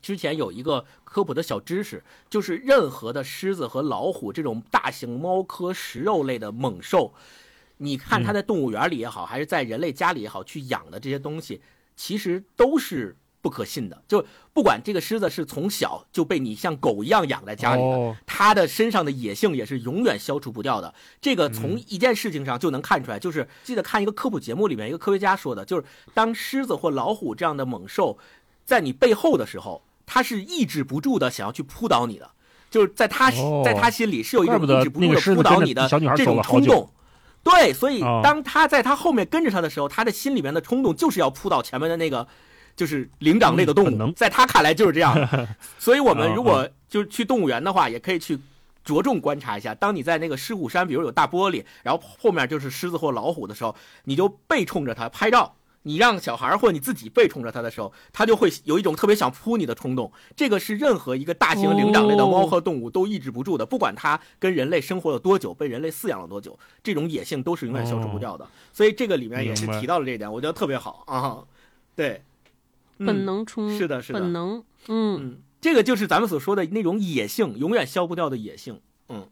[0.00, 7.14] 之前有一个科普的小知识，就是任何的狮子和老虎这种大型猫科食肉类的猛兽，
[7.78, 11.60] 你看它在动物园里也好，还是在人类家里也好去养的这些东西，
[11.94, 13.16] 其实都是。
[13.42, 14.02] 不可信的。
[14.08, 20.92] 就不管这个狮子是从小就被你像狗一样养在家里的，它的身上的野性也是永远消除不掉的。
[21.20, 28.18] 这个从一件事情上就能看出来，就是记得看一个科普节目里面，一个科学家说的，就是当狮子或老虎这样的猛兽
[28.66, 32.30] 在你背后的时候，他是抑制不住的想要去扑倒你的。
[32.68, 33.30] 就是在他
[33.64, 36.90] 在他心里是有一种抑制不住的扑倒你的这种冲动，
[37.42, 42.26] 对，所以当他在他后面跟着他的时候，他的心里面的冲动就是要扑倒前面的那个
[42.74, 45.16] 就是灵长类的动物，在他看来就是这样。
[45.78, 48.38] 所以我们如果就是去动物园的话，也可以去
[48.84, 53.74] 着重观察一下，当你在那个狮虎山，比如有大玻璃，然后后面就是狮子或老虎的时候，
[54.04, 55.55] 你就背冲着它拍照。
[55.86, 60.10] 你让小孩或者你自己背冲着他的时候，他就会有一种特别想扑你的冲动。
[60.34, 68.44] 这个是任何一个大型灵长类的猫和动物都抑制不住的，不管它跟人类生活了多久，被人类饲养了多久，这种野性都是永远消除不掉的。
[68.72, 71.44] 所以这个里面也是提到了这一点，我觉得特别好啊。
[71.94, 72.24] 对，
[72.98, 78.80] 本能冲是的，是的，本能，嗯，这个就是咱们所说的那种野性，永远消不掉的野性。
[79.08, 79.28] 嗯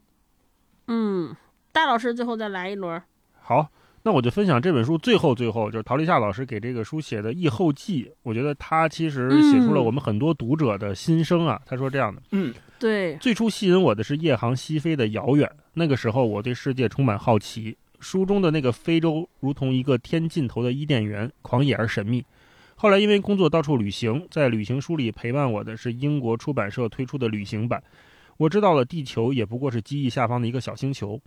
[0.87, 1.35] 嗯，
[1.73, 3.03] 大老师最后再来一轮，
[3.41, 3.67] 好。
[4.05, 11.59] 那我就分享这本书最后最后就是陶立夏老师给这个书写的译后记，我觉得他其实写出了我们很多读者的心声啊。
[11.65, 17.75] 他说这样的，嗯，对，最初吸引我的是夜航西飞的遥远，那个时候我对世界充满好奇。
[17.99, 22.23] 书中的那个非洲如同一个天尽头的伊甸园，狂野而神秘。
[22.75, 27.81] 后来因为工作到处旅行，在旅行书里陪伴我的是英国出版社推出的旅行版，
[28.37, 31.19] 我知道了地球也不过是机翼下方的一个小星球。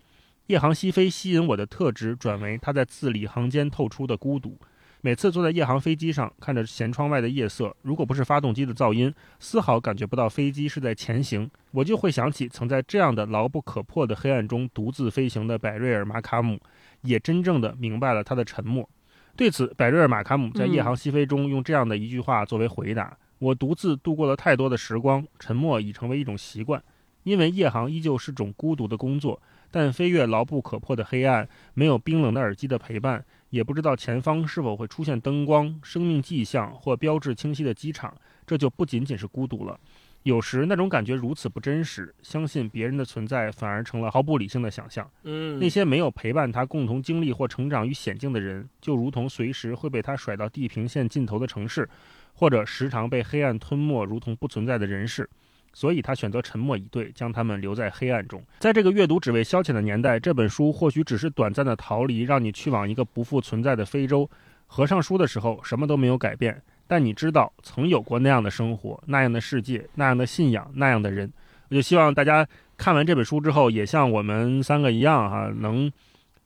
[0.48, 4.58] 夜航西飞吸引我的特质转为它在字里行间透出的孤独。
[5.02, 16.58] 每次坐在夜航飞机上，看着舷窗外的夜色，如果不是发动机的噪音，丝毫感觉不到飞机是在前行，我就会想起曾在这样的牢不可破的黑暗中独自飞行的百瑞尔·马卡姆，
[17.02, 18.88] 也真正的明白了他的沉默。
[19.36, 26.82] 对此，百瑞尔·马卡姆在夜航西飞中用这样的一句话作为回答：“我独自度过了太多的时光，沉默已成为一种习惯，
[27.24, 29.38] 因为夜航依旧是种孤独的工作。”
[29.70, 38.14] 但飞越牢不可破的黑暗，没有冰冷的耳机的陪伴，也不知道前方是否会出现灯光、生命迹象或标志清晰的机场，
[38.46, 39.78] 这就不仅仅是孤独了。
[40.24, 45.08] 有时那种感觉如此不真实，相信别人的存在反而成了毫不理性的想象。
[45.22, 51.88] 嗯，那些没有陪伴他共同经历或成长于险境的人，就如同随时会被他甩到地平线尽头的城市，
[52.34, 55.28] 或者时常被黑暗吞没，如同不存在的人世。
[55.72, 58.42] 所以他选择沉默以对，将他们留在黑暗中。
[58.58, 64.28] 在这个阅读只为消遣的年代，这本书或许只是短暂的逃离，让你去往一个不复存在的非洲。
[64.66, 71.32] 合上书的时候，什么都没有改变，但你知道曾有过那样的生活、那样的世界、那样的信仰、那样的人。
[71.70, 72.46] 我就希望大家
[72.76, 75.90] 看完这本书之后，也像我们三个一样，哈，能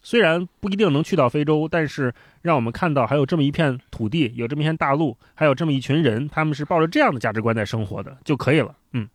[0.03, 2.13] 虽然不一定能去到非洲，但是
[2.43, 8.75] 让我们看到还有这么一片土地，有这么一片大陆，还有这么一群人，他们是抱着这样的价值观在生活的，就可以了。
[8.93, 9.09] 嗯。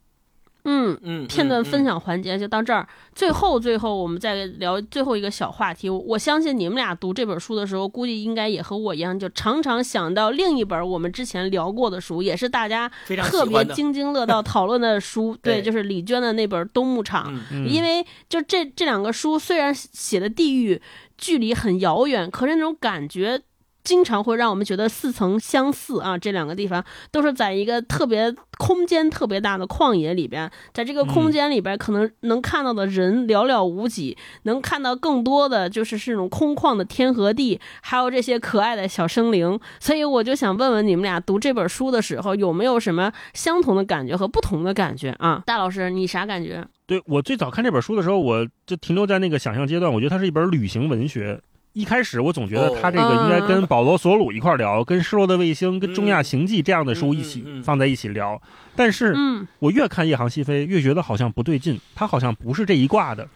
[0.70, 2.86] 嗯嗯，片段分享环节就到这儿。
[3.16, 5.90] 最后最后，我们再聊最后一个小话题。
[5.90, 12.92] 我相信你们俩读这本书的时候，估计应该也和我一样，就常常想到另一本我们之前聊过的书，也是大家
[13.30, 15.38] 特别津津乐道讨论的书。
[15.42, 17.34] 对，就是李娟的那本《冬牧场》。
[17.66, 20.82] 因为就这这两个书，虽然写的地域
[21.18, 23.42] 距离很遥远，可是那种感觉。
[23.88, 26.18] 经常会让我们觉得似曾相似啊！
[26.18, 39.58] 这两个地方都是在一个特别空间特别大的旷野里边，在这个空间里边，可能能看到的人寥寥无几，能看到更多的就是这种空旷的天和地，还有这些可爱的小生灵。
[39.80, 45.42] 所以我就想问问你们俩，读这本书的时候有没有什么相同的感觉和不同的感觉啊？
[45.46, 46.68] 大老师，你啥感觉？
[46.86, 51.40] 对我最早看这本书的时候，我就停留在那个想象阶段，我觉得它是一本旅行文学。
[51.78, 58.42] 一开始我总觉得他这个应该跟保罗·索鲁一块聊，跟《失落的卫星》、跟《中亚行记》这样的书一起放在一起聊。
[58.76, 59.16] 但是，
[59.60, 63.28] 我越看《夜航西飞》，越觉得好像不对劲，他好像不是这一挂的。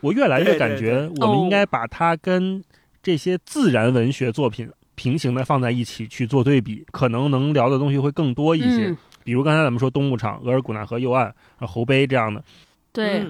[0.00, 2.64] 我越来越感觉，我们应该把它跟
[3.02, 8.96] 这些自然文学作品平行的放在一起去做对比，可能能聊的东西会更多一些。
[9.24, 12.42] 比如刚才咱们说东牧场、额尔古纳河右岸、侯碑这样的。
[12.94, 13.26] 对。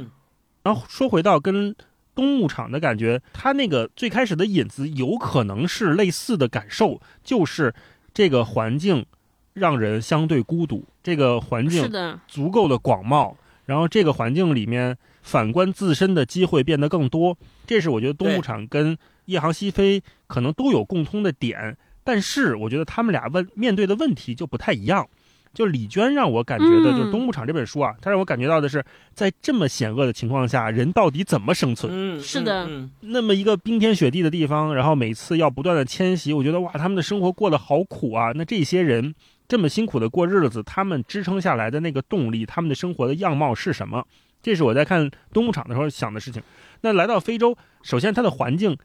[0.63, 1.75] 然后说回到跟。
[2.15, 7.75] 东牧场的感觉，它那个最开始的引子有可能是类似的感受，就是
[8.13, 9.05] 这个环境
[9.53, 11.91] 让人相对孤独，这个环境
[12.29, 13.35] 足够的广袤，
[13.67, 17.37] 然后这个环境里面反观自身的机会变得更多。
[17.67, 18.97] 这是我觉得东牧场跟
[19.27, 25.09] 夜航西飞可能都有共通的点，但是我觉得他们俩问面对的问题就不太一样。
[25.55, 31.91] 就李娟让我感觉的，就是《东牧场》这本书啊，它让我感觉到的是，在这么险恶的情况下，人到底怎么生存？
[32.19, 32.69] 嗯，是的，
[33.01, 38.33] 那么一个冰天雪地的地方，然后每次要不断的迁徙，我觉得哇，他们的生活过得好苦啊。
[38.35, 39.15] 那这些人
[39.47, 44.05] 这么辛苦的过日子，他们支撑下来的那个动力，他们的生活的样貌是什么？
[44.43, 46.43] 这是我在看冬牧场的时候想的事情。
[46.83, 48.77] 那来到非洲，首先它的环境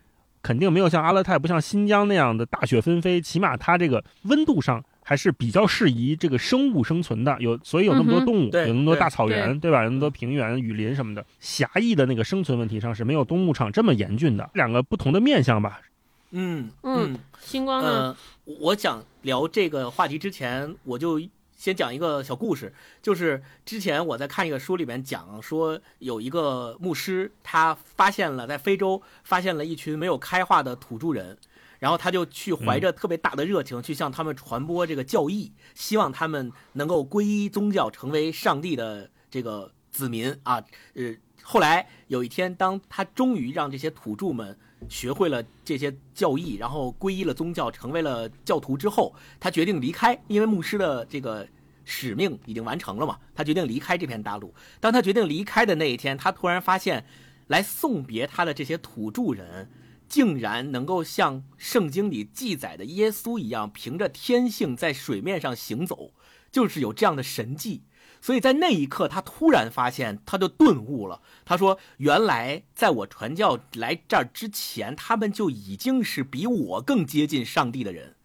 [0.41, 7.35] 肯定没有像阿勒泰、不像新疆那样的大雪纷飞，起码它这个温度上还是比较适宜这个生物生存的。
[7.39, 9.81] 有所以有那么多动物，有那么多大草原，对吧？
[9.83, 14.47] 有那么多平原、雨林什么的，狭义的那个生存问题上是没有冬牧场这么严峻的。
[14.53, 15.81] 两个不同的面相吧。
[16.29, 18.15] 嗯嗯，星光呢？
[18.45, 21.19] 我想聊这个话题之前，我就。
[21.59, 31.37] 先讲一个小故事，就是之前我在看一个书里面讲说，有一个牧师，他发现了在非洲发现了一群没有开化的土著人，
[31.79, 40.63] 然后他就去怀着特别大的热情去向他们传播这个教义，希望他们能够皈依宗教，成为上帝的这个子民啊。
[40.93, 44.55] 呃，后来有一天，当他终于让这些土著们。
[44.87, 51.45] 学会了这些教义，然后皈依了宗教，成为了教徒之后，他决定离开，因为牧师的这个
[51.83, 53.17] 使命已经完成了嘛。
[53.35, 54.53] 他决定离开这片大陆。
[54.79, 57.05] 当他决定离开的那一天，他突然发现，
[57.47, 59.69] 来送别他的这些土著人，
[60.09, 66.11] 竟然能够像圣经里记载的耶稣一样，凭着天性在水面上行走，
[66.51, 67.83] 就是有这样的神迹。
[68.21, 71.21] 所以在那一刻，他突然发现，他就顿悟了。
[71.45, 78.15] 他说：“原来在我传教来这儿之前，他们就已经是比我更接近上帝的人。”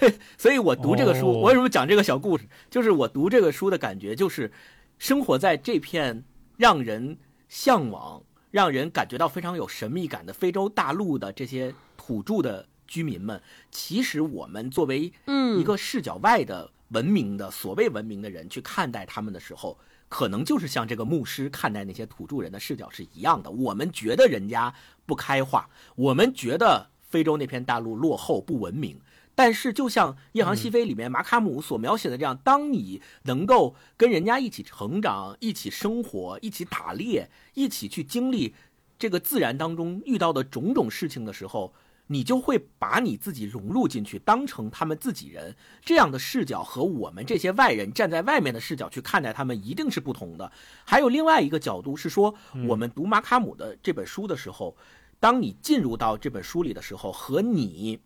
[0.00, 2.48] 对，所以我读这个书，我为什么讲这个小故事？
[2.70, 4.50] 就是我读这个书的感觉，就是
[4.98, 6.24] 生活在这片
[6.56, 8.22] 让人向往、
[8.54, 15.12] 让人感觉到非常有神秘感的非洲大陆的这些土著的居民们，其实我们作为
[15.58, 16.70] 一个视角外的。
[16.90, 19.76] 文明的所谓文明的人去看待他们的时候，
[20.08, 23.50] 可能就是像这个牧师看待那些土著人的视角是一样的。
[23.50, 24.72] 我们觉得人家
[25.04, 29.00] 不开化，我们觉得非洲那片大陆落后不文明。
[29.34, 38.54] 但是，就像《夜航西飞》里面马卡姆所描写的这样，当你能够跟人家一起成长、一起生活、一起打猎、一起去经历
[38.98, 41.74] 这个自然当中遇到的种种事情的时候。
[42.08, 50.52] 你就会把你自己融入进去，当成他们自己人，这样的视角和我们这些外人站在外面的视角去看待他们一定是不同的。
[50.84, 52.34] 还有另外一个角度是说，
[52.68, 54.76] 我们读马卡姆的这本书的时候，
[55.18, 57.98] 当你进入到这本书里的时候，和你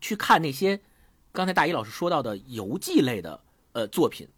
[0.00, 0.80] 去看那些
[1.32, 3.42] 刚才大一老师说到的游记类的
[3.72, 4.28] 呃作品，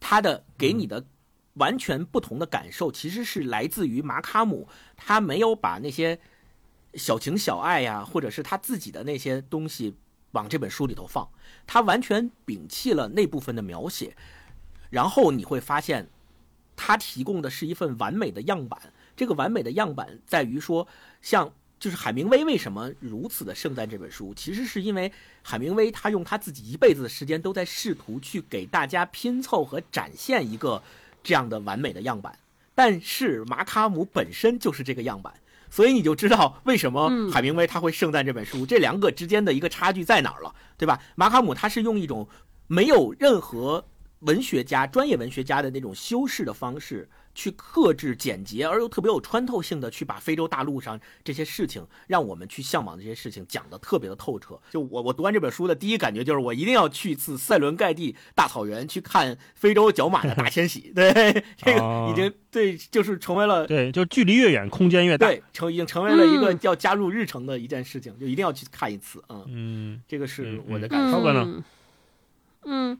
[0.00, 1.04] 他的给你的
[1.54, 6.18] 完全不同的感受，其实是来自于马卡姆，他没有把那些。
[6.94, 9.94] 小情小爱呀，或者是他自己的那些东西，
[10.32, 11.28] 往这本书里头放，
[11.66, 14.16] 他完全摒弃了那部分的描写，
[14.88, 16.08] 然后你会发现，
[16.74, 18.94] 他提供的是一份完美的样板。
[19.14, 20.88] 这个完美的样板在于说，
[21.20, 25.10] 像就是海明威为什么如此的盛赞这本书，其实是因为
[25.42, 30.82] 海明威他用他自己一辈子的时间都在试图去给大家拼凑和展现一个
[31.22, 32.38] 这样的完美的样板，
[32.74, 35.32] 但是马卡姆本身就是这个样板。
[35.70, 40.98] 所以你就知道为什么海明威他会盛赞这本书，这两个之间的一个差距在哪儿了，对吧？
[41.14, 42.26] 马卡姆他是用一种
[42.66, 43.84] 没有任何
[44.20, 47.08] 文学家、专业文学家的那种修饰的方式。
[47.34, 54.60] 去克制、简洁而又特别有穿透性的，去把非洲大陆上这些事情，让我们去向往的这些事情讲得特别的透彻。
[54.72, 60.90] 就我，我读完这本书的第一感觉就是，我一定要去一次塞伦盖蒂大草原，去看非洲角马的大迁徙。
[60.96, 61.12] 对，
[61.56, 69.22] 这个已经对，就是成为了对， 就距离越远，空间越大，对，成已经成为了一个要加入日程的一件事情，就一定要去看一次。
[69.28, 71.22] 嗯嗯，这个是我的感受。
[72.68, 72.98] 嗯，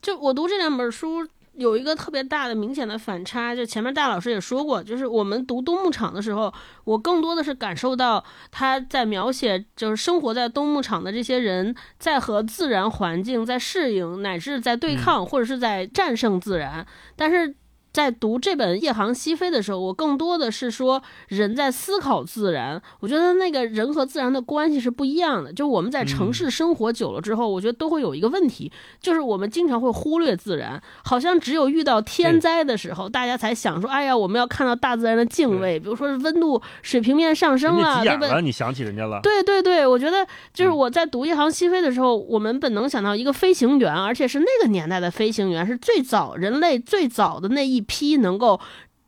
[0.00, 1.26] 就我读这两本书。
[1.58, 6.52] 有一个特别大的明显的反差，就前面大老师也说过，就是我们读冬牧场的时候，
[6.84, 16.86] 我更多的是感受到他在描写，就是生活在冬牧场的这些人在和自然环境在适应，乃至在对抗或者是在战胜自然，
[17.16, 17.54] 但是。
[17.96, 22.82] 在读这本《夜航西飞》的时候，我更多的是说人在思考自然。
[23.00, 25.50] 我觉得那个人和自然的关系是不一样的。
[25.50, 28.70] 就我们在城市生活久了之后，我觉得都会有一个问题，
[29.00, 38.42] 就是我们经常会忽略自然，好像只有遇到天灾的时候，大家才想说：“哎呀，我们要看到大自然的敬畏。”比如说温度水平面上升了，对不对？
[38.42, 39.20] 你想起人家了？
[39.22, 47.85] 对对对，我觉得就是我在读《夜航西飞》的时候，我们本能想到一个飞行员，而且是那个年代的飞行员，是最早人类最早的那一。
[47.86, 48.60] 批能够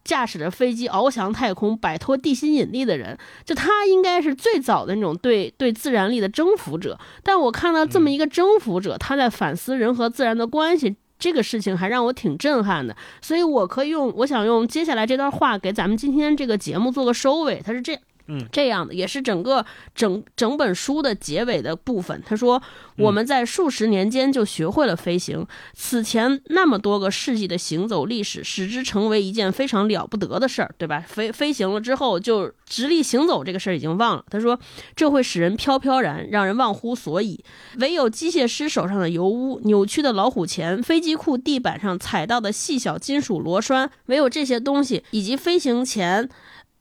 [0.04, 6.98] 驾驶着飞机翱翔太空、摆脱地心引力的人，就他应该是最早的那种对对自然力的征服者。
[7.22, 12.96] 但我看到这么一个征服者，他在反思人和自然的关系，这个事情还让我挺震撼的。
[13.20, 17.60] 所以我可以用，我想用接下来这段话给咱们今天这个节目做个收尾。
[17.62, 17.98] 他是这，
[18.28, 19.64] 嗯，这样的也是整个
[19.94, 22.22] 整整本书的结尾的部分。
[22.26, 22.62] 他说
[22.98, 31.02] ：“我们在数十年间就学会了飞行，此前那么多个世纪的行走历史，使之成为一件非常了不得的事儿，对吧？
[31.08, 34.24] 飞飞行了之后，就直立行走这个事儿已经忘了。
[34.30, 34.58] 他说，
[34.94, 37.42] 这会使人飘飘然，让人忘乎所以。
[37.78, 46.28] 唯有机械师手上的油污、扭曲的老虎钳、飞机库地板上踩到的细小金属螺栓，唯有这些东西，以及飞行前。”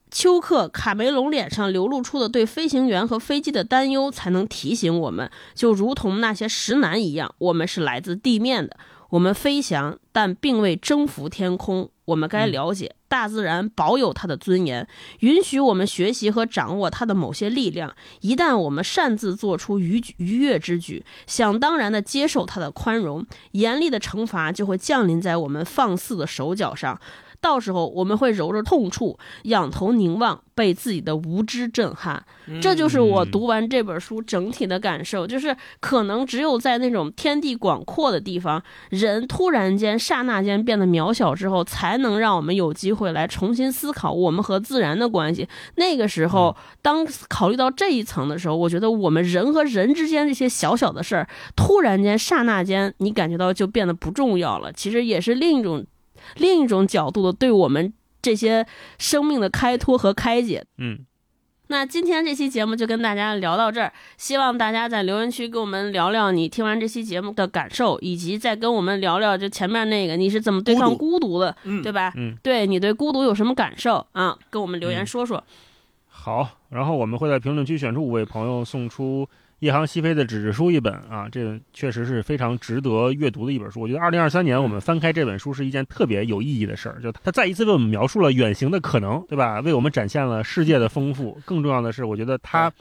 [0.10, 8.78] 丘克·卡梅隆脸上流露出的对飞行员和飞机的担忧，才能提醒我们，就如同那些石男一样，我们是来自地面的。
[9.10, 11.90] 我们飞翔，但并未征服天空。
[12.04, 14.86] 我们该了解，大自然保有它的尊严，
[15.20, 17.94] 允许我们学习和掌握它的某些力量。
[18.20, 27.00] 一旦我们擅自做出逾逾越之举，想当然地接受它的宽容，严厉的惩罚就会降临在我们放肆的手脚上。
[27.40, 32.24] 到时候我们会揉着痛处，仰头凝望，被自己的无知震撼。
[32.62, 45.48] 这就是我读完这本书整体的感受，就是可能只有在那种天地广阔的地方，人突然间刹那间变得渺小之后，才能让我们有机会来重新思考我们和自然的关系。
[45.76, 54.72] 那个时候，当考虑到这一层的时候，我觉得我们人和人之间这些小小的事儿，突然间刹那间，你感觉到就变得不重要了。
[54.72, 55.86] 其实也是另一种。
[56.36, 58.66] 另一种角度的对我们这些
[58.98, 61.00] 生命的开脱和开解，嗯，
[61.68, 72.12] 那今天这期节目就跟大家聊到这儿，希望大家在留言区跟我们聊聊你听完这期节目的感受，以及再跟我们聊聊就前面那个你是怎么对抗孤独的，对吧？
[72.16, 74.38] 嗯，对你对孤独有什么感受啊？
[74.50, 75.44] 跟我们留言说说。
[76.08, 79.28] 好，然后我们会在评论区选出五位朋友送出。
[79.60, 83.82] 夜航西飞的纸质书一本啊，这确实是非常值得阅读的一本书。
[83.82, 89.60] 我觉得二零二三年我们翻开这本书是一件特别有意义的事儿，就它再一次为我们描述了远行的可能，对吧？
[89.62, 91.40] 为我们展现了世界的丰富。
[91.46, 92.72] 更重要的是，我觉得它。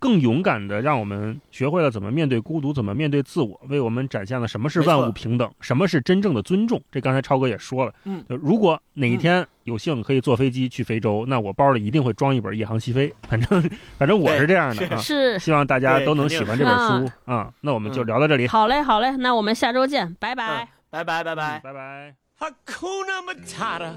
[0.00, 6.82] 更勇敢的，让我们学会了怎么面对孤独，怎么面对自我，为我们展现了什么是万物平等，什么是真正的尊重。
[6.90, 13.08] 这刚才超哥也说了，嗯，如果哪一天有幸可以坐飞机去非洲，那我包里一定会装一本《夜航西飞》。
[13.28, 13.62] 反正，
[13.98, 14.96] 反正我是这样的啊。
[14.96, 17.52] 是，希望大家都能喜欢这本书啊。
[17.60, 18.48] 那我们就聊到这里。
[18.48, 22.14] 好嘞，好嘞，那我们下周见，拜拜，拜拜，拜拜，拜拜。
[22.40, 23.92] Hakuna Matata.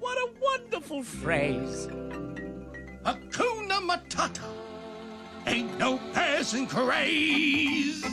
[0.00, 1.90] What a wonderful phrase.
[3.10, 4.44] Hakuna Matata
[5.44, 8.04] ain't no passing craze.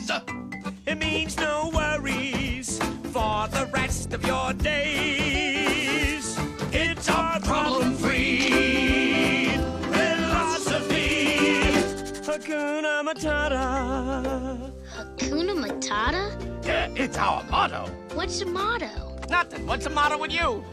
[0.86, 2.78] It means no worries
[3.12, 6.36] for the rest of your days.
[6.72, 9.50] It's a problem free
[9.92, 11.38] philosophy.
[12.26, 14.72] Hakuna Matata.
[14.96, 16.66] Hakuna Matata?
[16.66, 17.88] Yeah, it's our motto.
[18.14, 19.17] What's the motto?
[19.28, 19.66] Nothing.
[19.66, 20.64] What's the matter with you?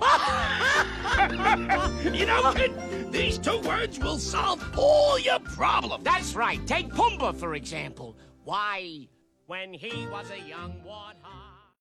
[2.18, 6.04] you know, kid, these two words will solve all your problems.
[6.04, 6.66] That's right.
[6.66, 8.18] Take Pumbaa, for example.
[8.44, 9.08] Why,
[9.48, 11.45] when he was a young warthog...